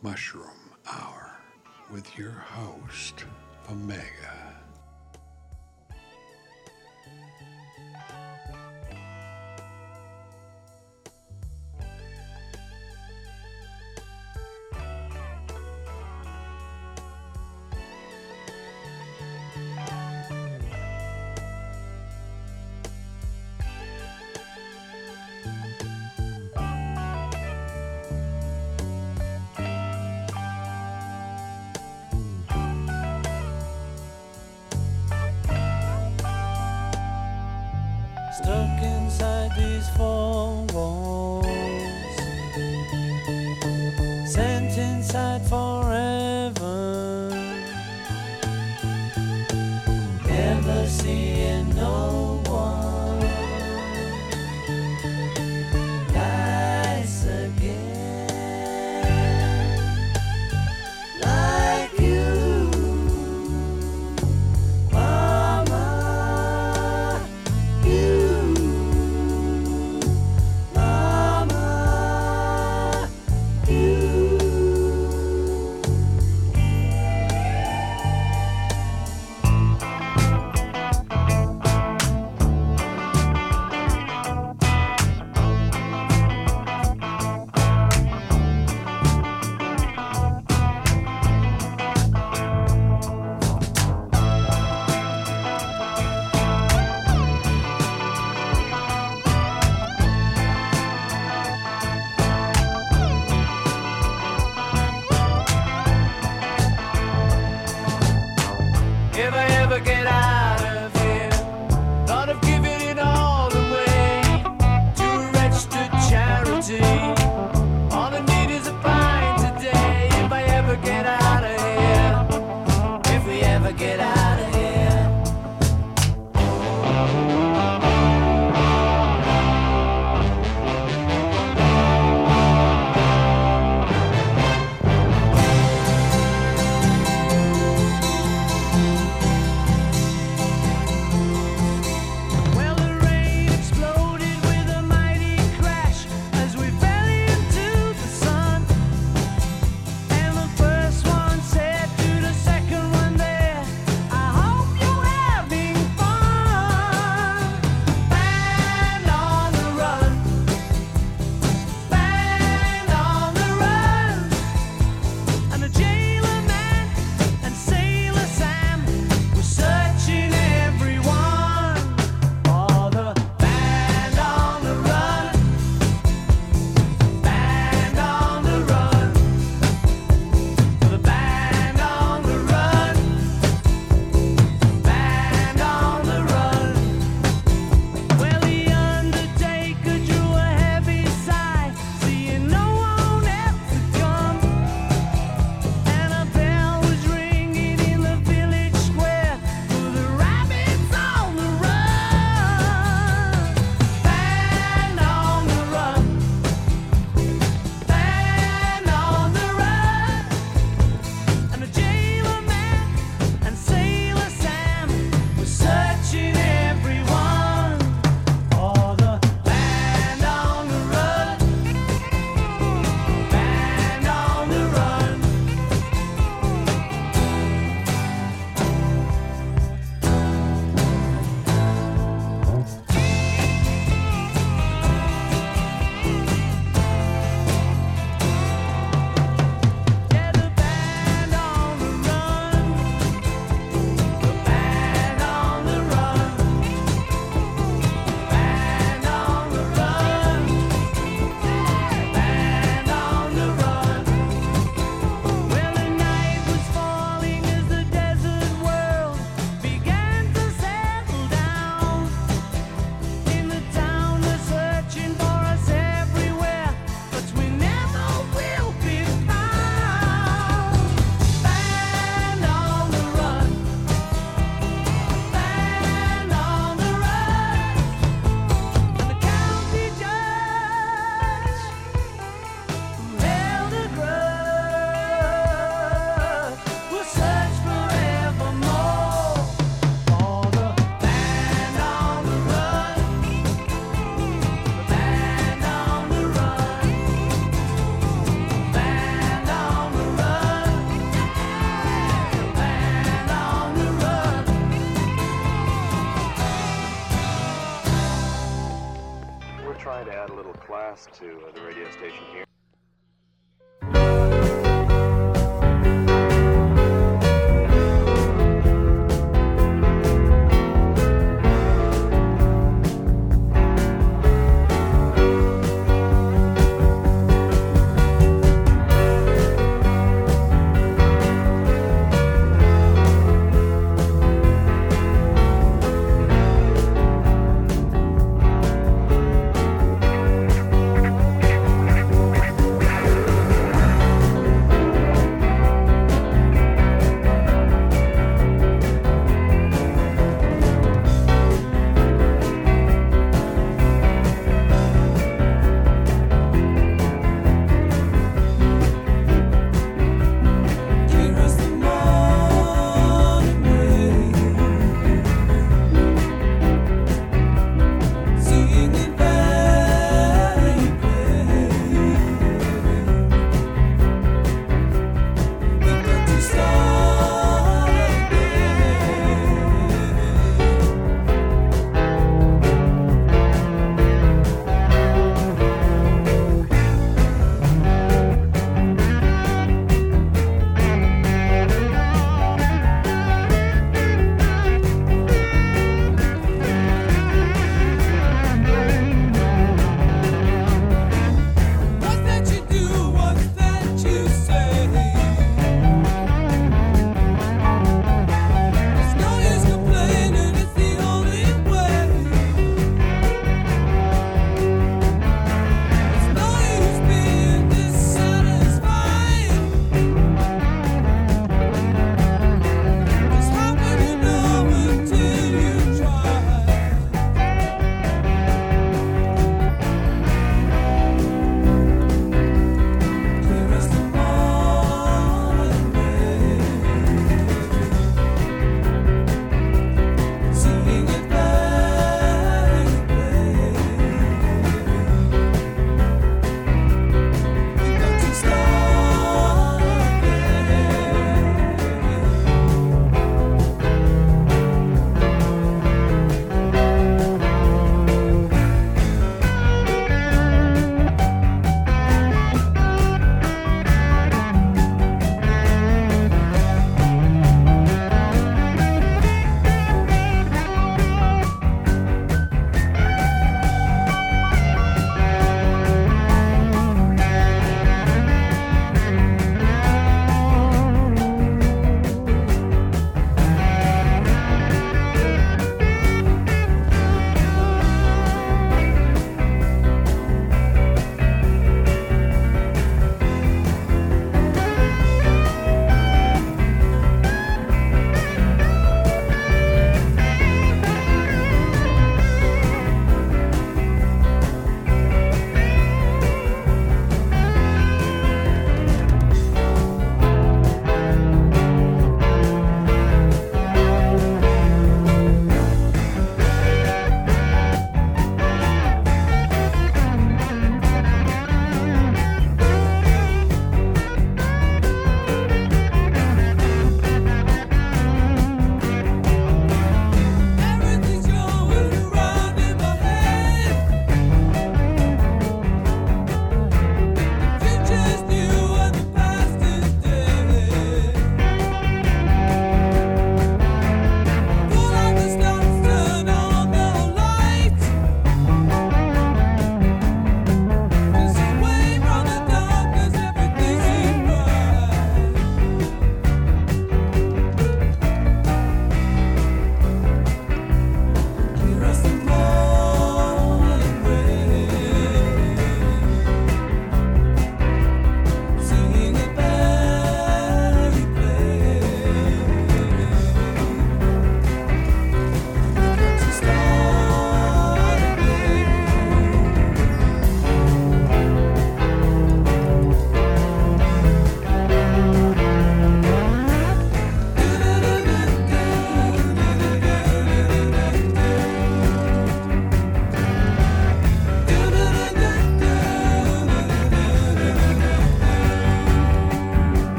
Mushroom 0.00 0.72
Hour 0.90 1.36
with 1.92 2.16
your 2.16 2.30
host, 2.30 3.11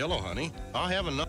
Armadillo, 0.00 0.22
honey. 0.22 0.52
I'll 0.74 0.86
have 0.86 1.08
another. 1.08 1.27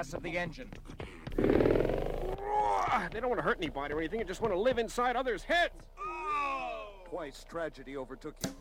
gas 0.00 0.14
of 0.14 0.22
the 0.22 0.38
engine. 0.38 0.70
They 1.36 3.20
don't 3.20 3.28
want 3.28 3.38
to 3.38 3.42
hurt 3.42 3.58
anybody 3.58 3.92
or 3.92 3.98
anything. 3.98 4.20
They 4.20 4.24
just 4.24 4.40
want 4.40 4.54
to 4.54 4.58
live 4.58 4.78
inside 4.78 5.14
others' 5.14 5.42
heads. 5.42 5.74
Twice 7.10 7.44
tragedy 7.48 7.98
overtook 7.98 8.34
him. 8.42 8.54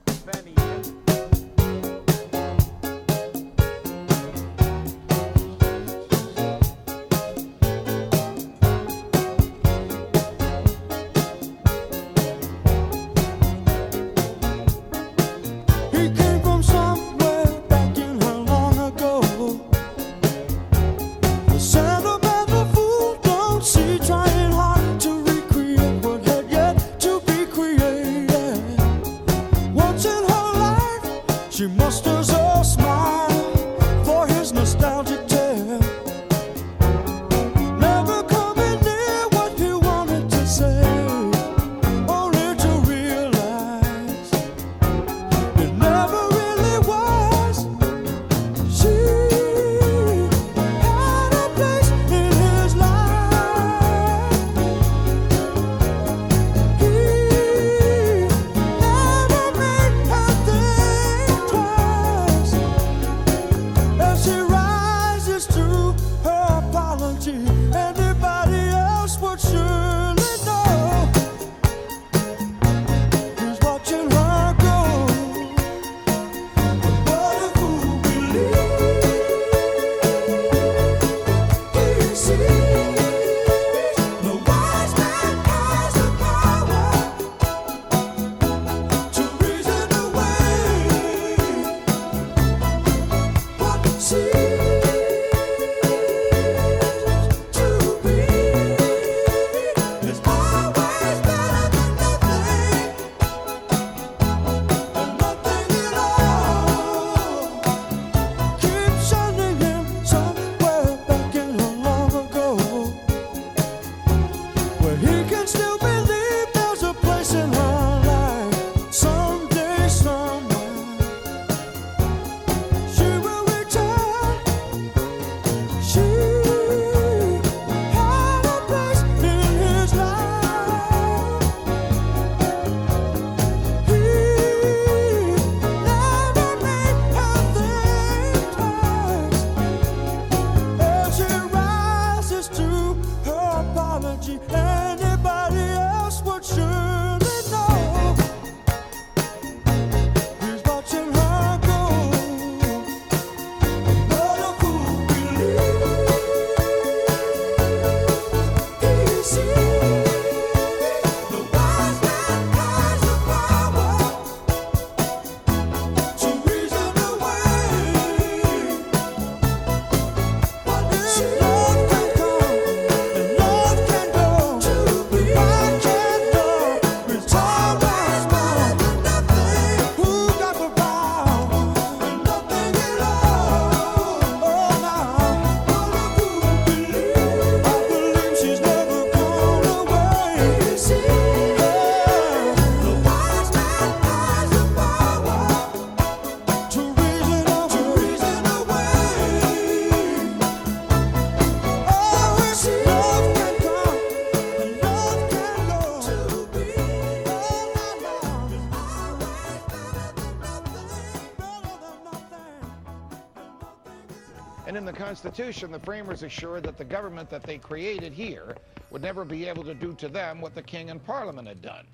Constitution, 215.10 215.72
the 215.72 215.80
framers 215.80 216.22
assured 216.22 216.64
that 216.66 216.78
the 216.78 216.86
government 216.86 217.32
that 217.32 217.44
they 217.44 217.58
created 217.58 218.14
here 218.14 218.56
would 218.92 219.02
never 219.02 219.26
be 219.26 219.48
able 219.48 219.64
to 219.64 219.74
do 219.74 219.96
to 219.96 220.08
them 220.08 220.40
what 220.40 220.54
the 220.54 220.62
King 220.62 220.92
and 220.92 221.04
Parliament 221.04 221.48
had 221.48 221.64
done. 221.64 221.88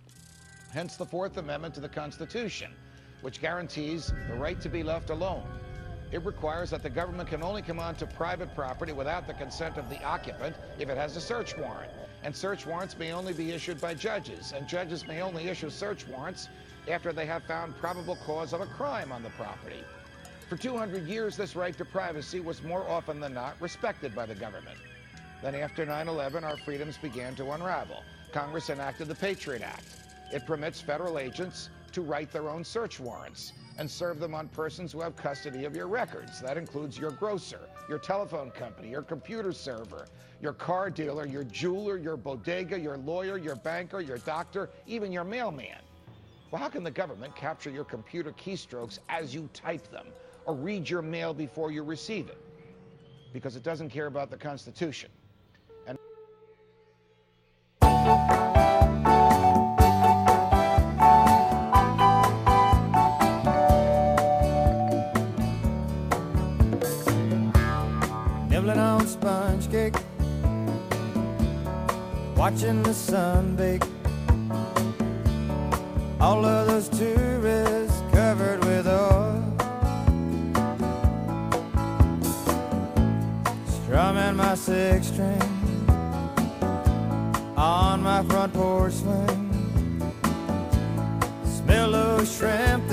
Hence 0.74 0.98
the 0.98 1.06
Fourth 1.06 1.38
Amendment 1.38 1.74
to 1.76 1.80
the 1.80 1.88
Constitution, 1.88 2.72
which 3.22 3.40
guarantees 3.40 4.12
the 4.28 4.36
right 4.36 4.60
to 4.60 4.68
be 4.68 4.84
left 4.84 5.12
alone. 5.12 5.46
It 6.12 6.26
requires 6.26 6.70
that 6.72 6.84
the 6.84 6.90
government 6.90 7.30
can 7.30 7.42
only 7.42 7.62
come 7.62 7.80
onto 7.80 8.06
private 8.06 8.54
property 8.54 8.92
without 8.92 9.28
the 9.28 9.34
consent 9.34 9.78
of 9.78 9.90
the 9.90 10.04
occupant 10.04 10.58
if 10.78 10.90
it 10.90 10.98
has 10.98 11.16
a 11.16 11.22
search 11.22 11.58
warrant. 11.58 11.94
And 12.24 12.36
search 12.36 12.66
warrants 12.66 13.00
may 13.00 13.14
only 13.14 13.32
be 13.32 13.54
issued 13.54 13.80
by 13.80 13.94
judges, 13.94 14.52
and 14.52 14.68
judges 14.68 15.08
may 15.08 15.22
only 15.22 15.48
issue 15.48 15.70
search 15.70 16.06
warrants 16.06 16.50
after 16.92 17.14
they 17.14 17.28
have 17.28 17.46
found 17.46 17.78
probable 17.78 18.18
cause 18.26 18.52
of 18.52 18.60
a 18.60 18.66
crime 18.66 19.14
on 19.14 19.24
the 19.24 19.30
property. 19.30 19.86
For 20.48 20.58
200 20.58 21.08
years, 21.08 21.36
this 21.36 21.56
right 21.56 21.76
to 21.76 21.84
privacy 21.84 22.40
was 22.40 22.62
more 22.62 22.88
often 22.88 23.20
than 23.20 23.34
not 23.34 23.60
respected 23.60 24.14
by 24.14 24.28
the 24.28 24.36
government. 24.36 24.78
Then 25.42 25.56
after 25.56 25.88
9-11, 25.88 26.44
our 26.44 26.56
freedoms 26.58 27.00
began 27.00 27.34
to 27.36 27.52
unravel. 27.52 28.04
Congress 28.32 28.70
enacted 28.70 29.08
the 29.08 29.16
Patriot 29.16 29.64
Act. 29.64 29.96
It 30.32 30.46
permits 30.46 30.80
federal 30.80 31.18
agents 31.18 31.70
to 31.94 32.04
write 32.04 32.32
their 32.32 32.48
own 32.48 32.64
search 32.64 33.00
warrants 33.00 33.54
and 33.80 33.90
serve 33.90 34.20
them 34.20 34.36
on 34.36 34.48
persons 34.50 34.92
who 34.92 35.02
have 35.02 35.16
custody 35.16 35.66
of 35.66 35.76
your 35.76 35.88
records. 35.88 36.40
That 36.42 36.58
includes 36.58 36.96
your 36.96 37.12
grocer, 37.12 37.62
your 37.90 38.00
telephone 38.00 38.52
company, 38.52 38.90
your 38.90 39.02
computer 39.02 39.52
server, 39.52 40.06
your 40.42 40.54
car 40.54 40.92
dealer, 40.92 41.26
your 41.26 41.46
jeweler, 41.46 41.98
your 41.98 42.18
bodega, 42.18 42.80
your 42.80 42.98
lawyer, 42.98 43.40
your 43.40 43.56
banker, 43.56 44.00
your 44.00 44.20
doctor, 44.20 44.70
even 44.86 45.12
your 45.12 45.24
mailman. 45.24 45.82
Well, 46.52 46.62
how 46.62 46.70
can 46.70 46.84
the 46.84 46.92
government 46.92 47.36
capture 47.36 47.72
your 47.72 47.84
computer 47.84 48.32
keystrokes 48.34 49.00
as 49.10 49.34
you 49.34 49.50
type 49.52 49.90
them 49.90 50.06
or 50.46 50.54
read 50.54 50.90
your 50.90 51.02
mail 51.02 51.34
before 51.34 51.72
you 51.72 51.84
receive 51.84 52.28
it? 52.28 52.38
Because 53.34 53.56
it 53.56 53.64
doesn't 53.64 53.90
care 53.90 54.06
about 54.06 54.30
the 54.30 54.38
Constitution. 54.38 55.10
And 55.88 55.98
nibbling 68.50 68.80
on 68.80 69.08
sponge 69.08 69.70
cake, 69.70 69.96
watching 72.38 72.84
the 72.84 72.94
sun 72.94 73.56
bake. 73.56 73.84
All 76.22 76.46
of 76.46 76.68
those 76.68 76.90
tourists 76.90 77.35
six 84.56 85.08
string 85.08 85.42
on 87.58 88.02
my 88.02 88.24
front 88.24 88.54
porch 88.54 88.94
swing. 88.94 89.42
Smell 91.44 91.94
of 91.94 92.28
shrimp, 92.28 92.88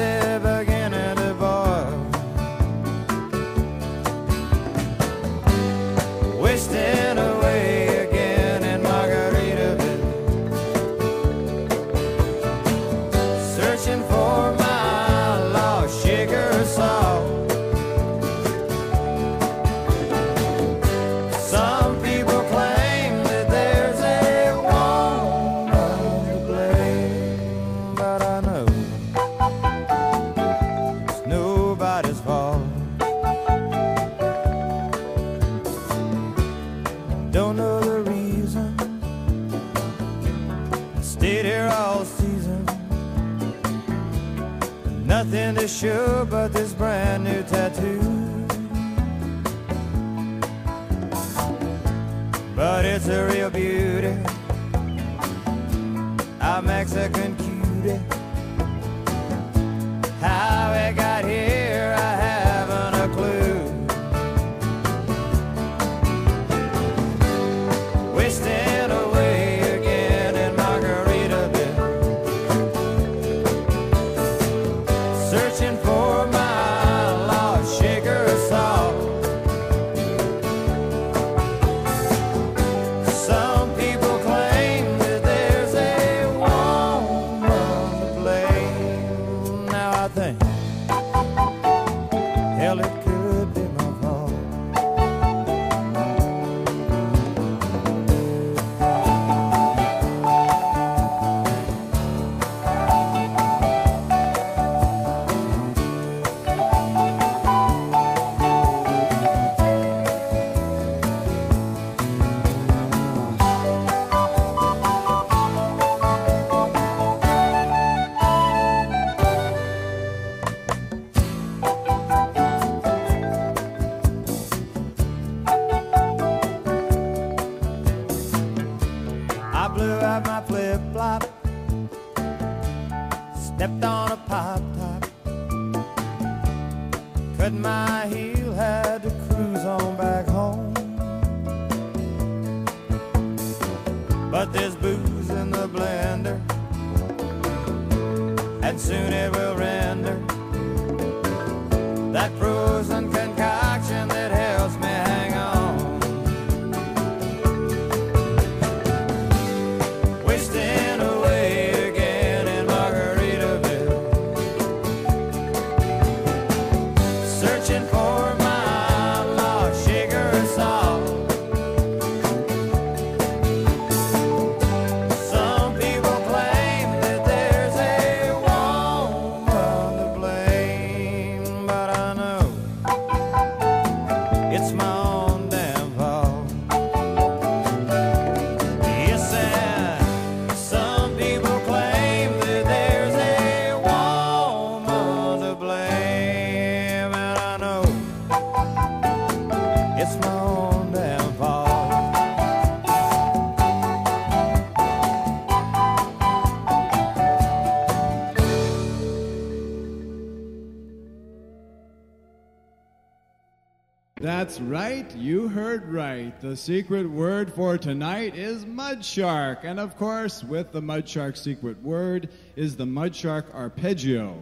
That's 214.52 214.60
right, 214.60 215.16
you 215.16 215.48
heard 215.48 215.90
right. 215.90 216.38
The 216.42 216.58
secret 216.58 217.08
word 217.08 217.54
for 217.54 217.78
tonight 217.78 218.36
is 218.36 218.66
mud 218.66 219.02
shark. 219.02 219.60
And 219.62 219.80
of 219.80 219.96
course, 219.96 220.44
with 220.44 220.72
the 220.72 220.82
mud 220.82 221.08
shark 221.08 221.38
secret 221.38 221.82
word 221.82 222.28
is 222.54 222.76
the 222.76 222.84
mud 222.84 223.16
shark 223.16 223.46
arpeggio. 223.54 224.36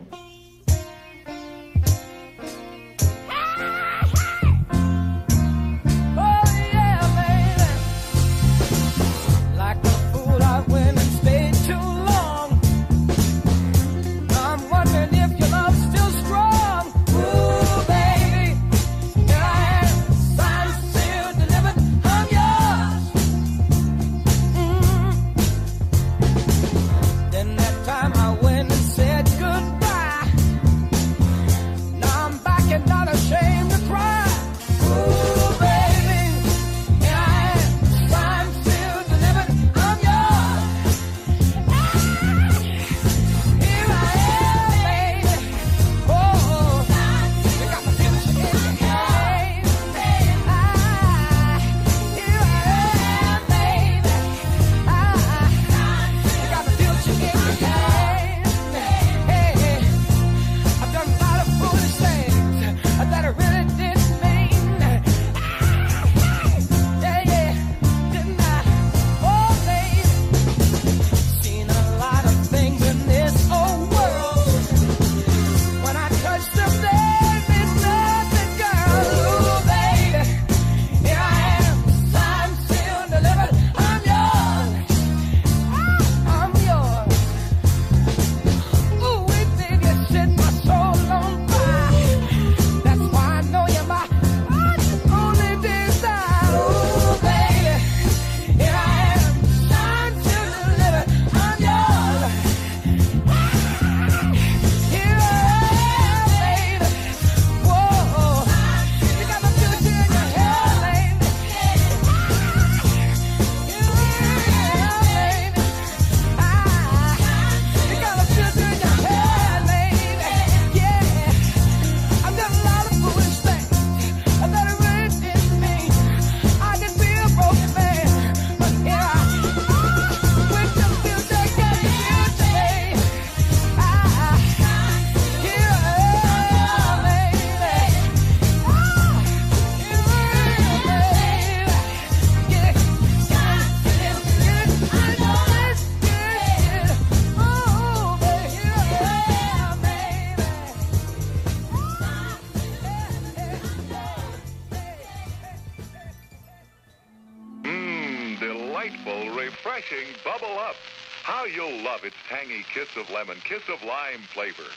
prime 164.11 164.23
flavor. 164.23 164.69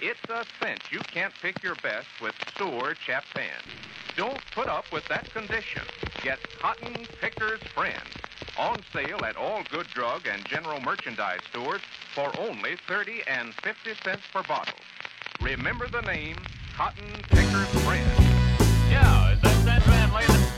It's 0.00 0.20
a 0.28 0.44
cinch 0.62 0.92
you 0.92 1.00
can't 1.00 1.32
pick 1.42 1.62
your 1.62 1.74
best 1.76 2.06
with 2.22 2.34
Sewer 2.56 2.94
chapin. 2.94 3.50
Don't 4.16 4.40
put 4.52 4.68
up 4.68 4.84
with 4.92 5.06
that 5.08 5.32
condition. 5.32 5.82
Get 6.22 6.38
Cotton 6.58 7.06
Picker's 7.20 7.62
Friend. 7.74 8.02
On 8.58 8.76
sale 8.92 9.24
at 9.24 9.36
all 9.36 9.62
good 9.70 9.86
drug 9.88 10.26
and 10.32 10.44
general 10.46 10.80
merchandise 10.80 11.40
stores 11.48 11.80
for 12.14 12.30
only 12.38 12.76
30 12.86 13.22
and 13.26 13.54
50 13.54 13.90
cents 14.04 14.22
per 14.32 14.42
bottle. 14.42 14.78
Remember 15.40 15.88
the 15.88 16.02
name 16.02 16.36
Cotton 16.76 17.10
Picker's 17.28 17.82
Friend. 17.84 18.10
Yeah, 18.90 19.32
is 19.32 19.40
that 19.42 19.64
that 19.64 19.86
man 19.86 20.12
laying 20.12 20.49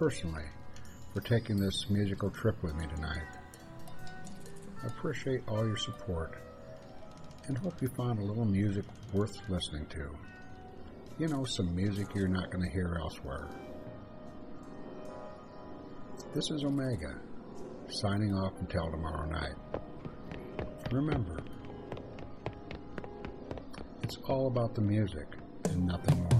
personally 0.00 0.46
for 1.12 1.20
taking 1.20 1.58
this 1.58 1.90
musical 1.90 2.30
trip 2.30 2.56
with 2.62 2.74
me 2.74 2.86
tonight. 2.86 3.26
I 4.82 4.86
appreciate 4.86 5.42
all 5.46 5.66
your 5.66 5.76
support 5.76 6.38
and 7.46 7.58
hope 7.58 7.82
you 7.82 7.88
find 7.98 8.18
a 8.18 8.22
little 8.22 8.46
music 8.46 8.86
worth 9.12 9.36
listening 9.50 9.84
to. 9.90 10.10
You 11.18 11.28
know, 11.28 11.44
some 11.44 11.76
music 11.76 12.06
you're 12.14 12.28
not 12.28 12.50
going 12.50 12.64
to 12.64 12.70
hear 12.72 12.96
elsewhere. 12.98 13.50
This 16.34 16.50
is 16.50 16.64
Omega, 16.64 17.20
signing 17.90 18.32
off 18.32 18.54
until 18.58 18.90
tomorrow 18.90 19.28
night. 19.28 19.54
Remember, 20.90 21.42
it's 24.02 24.16
all 24.30 24.46
about 24.46 24.74
the 24.74 24.80
music 24.80 25.26
and 25.64 25.84
nothing 25.84 26.26
more. 26.30 26.39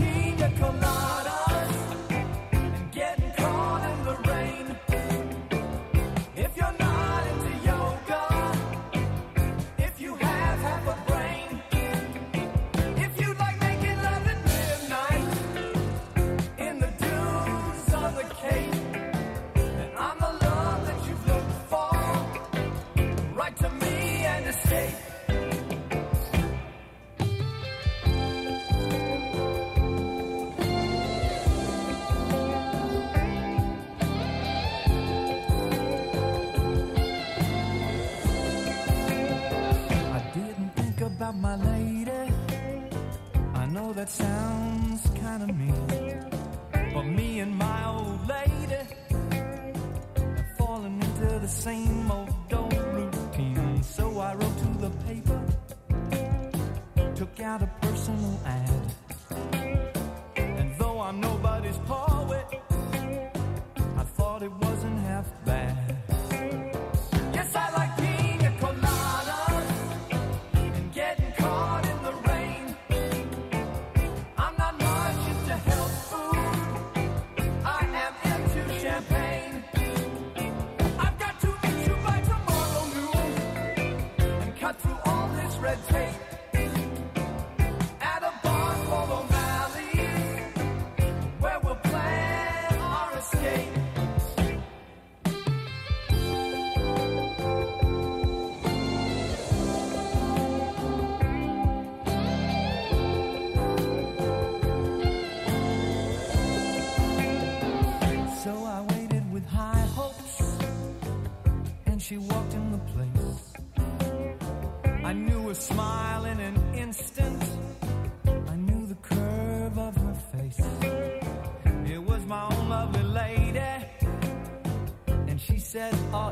got 44.01 44.09
sound 44.09 44.40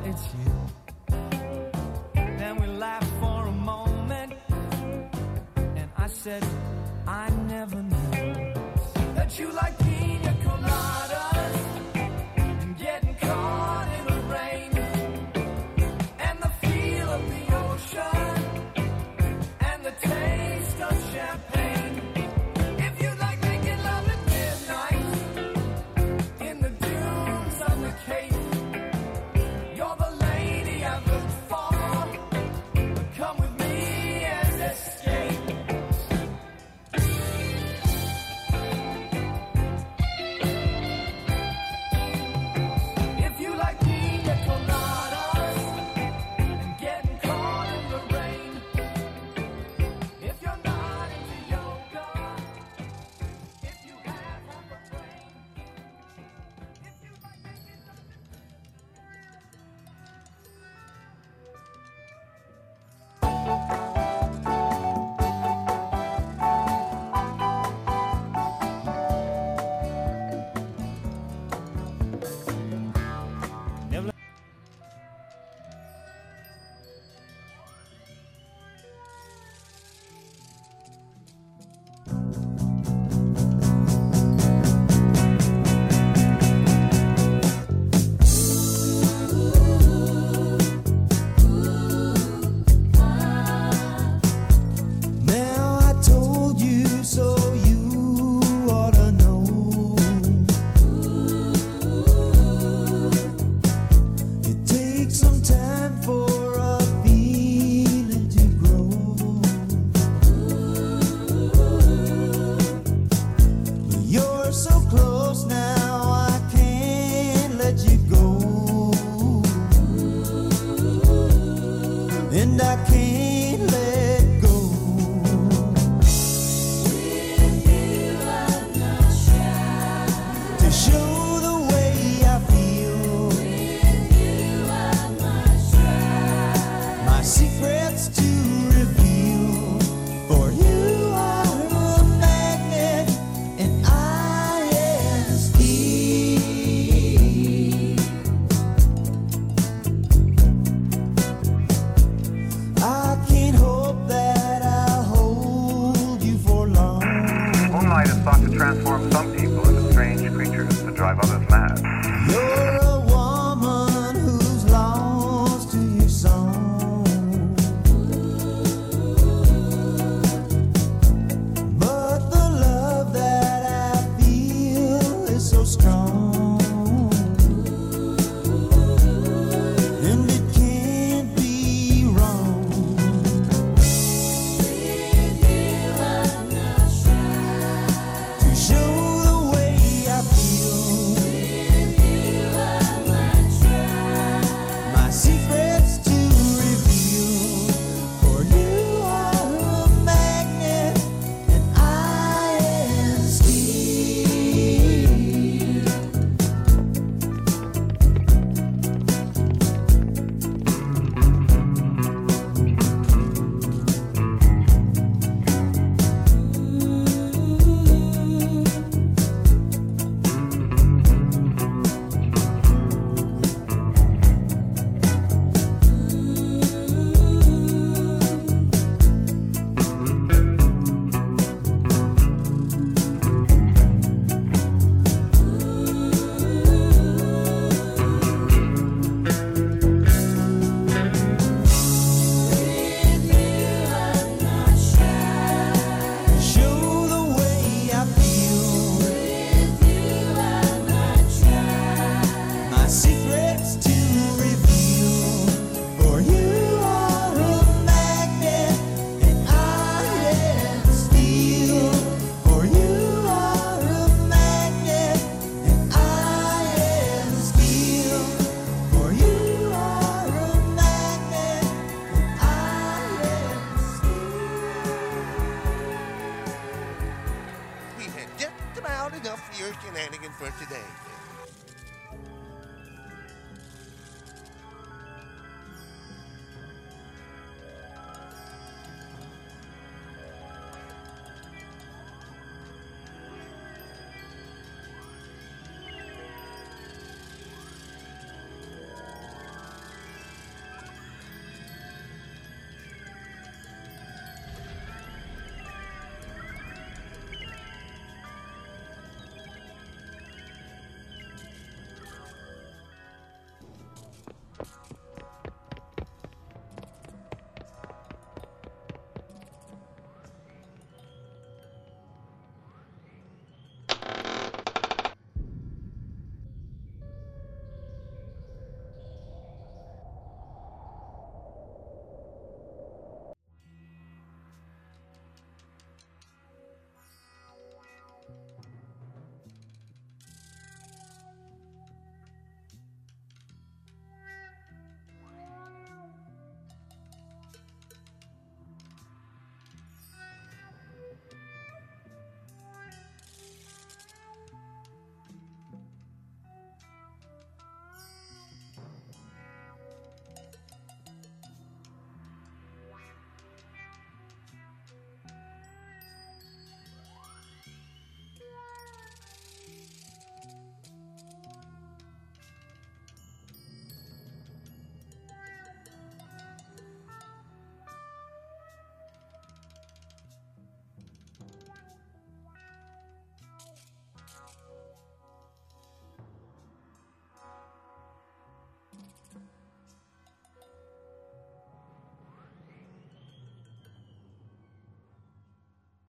it's 0.06 0.34
you. 0.46 0.49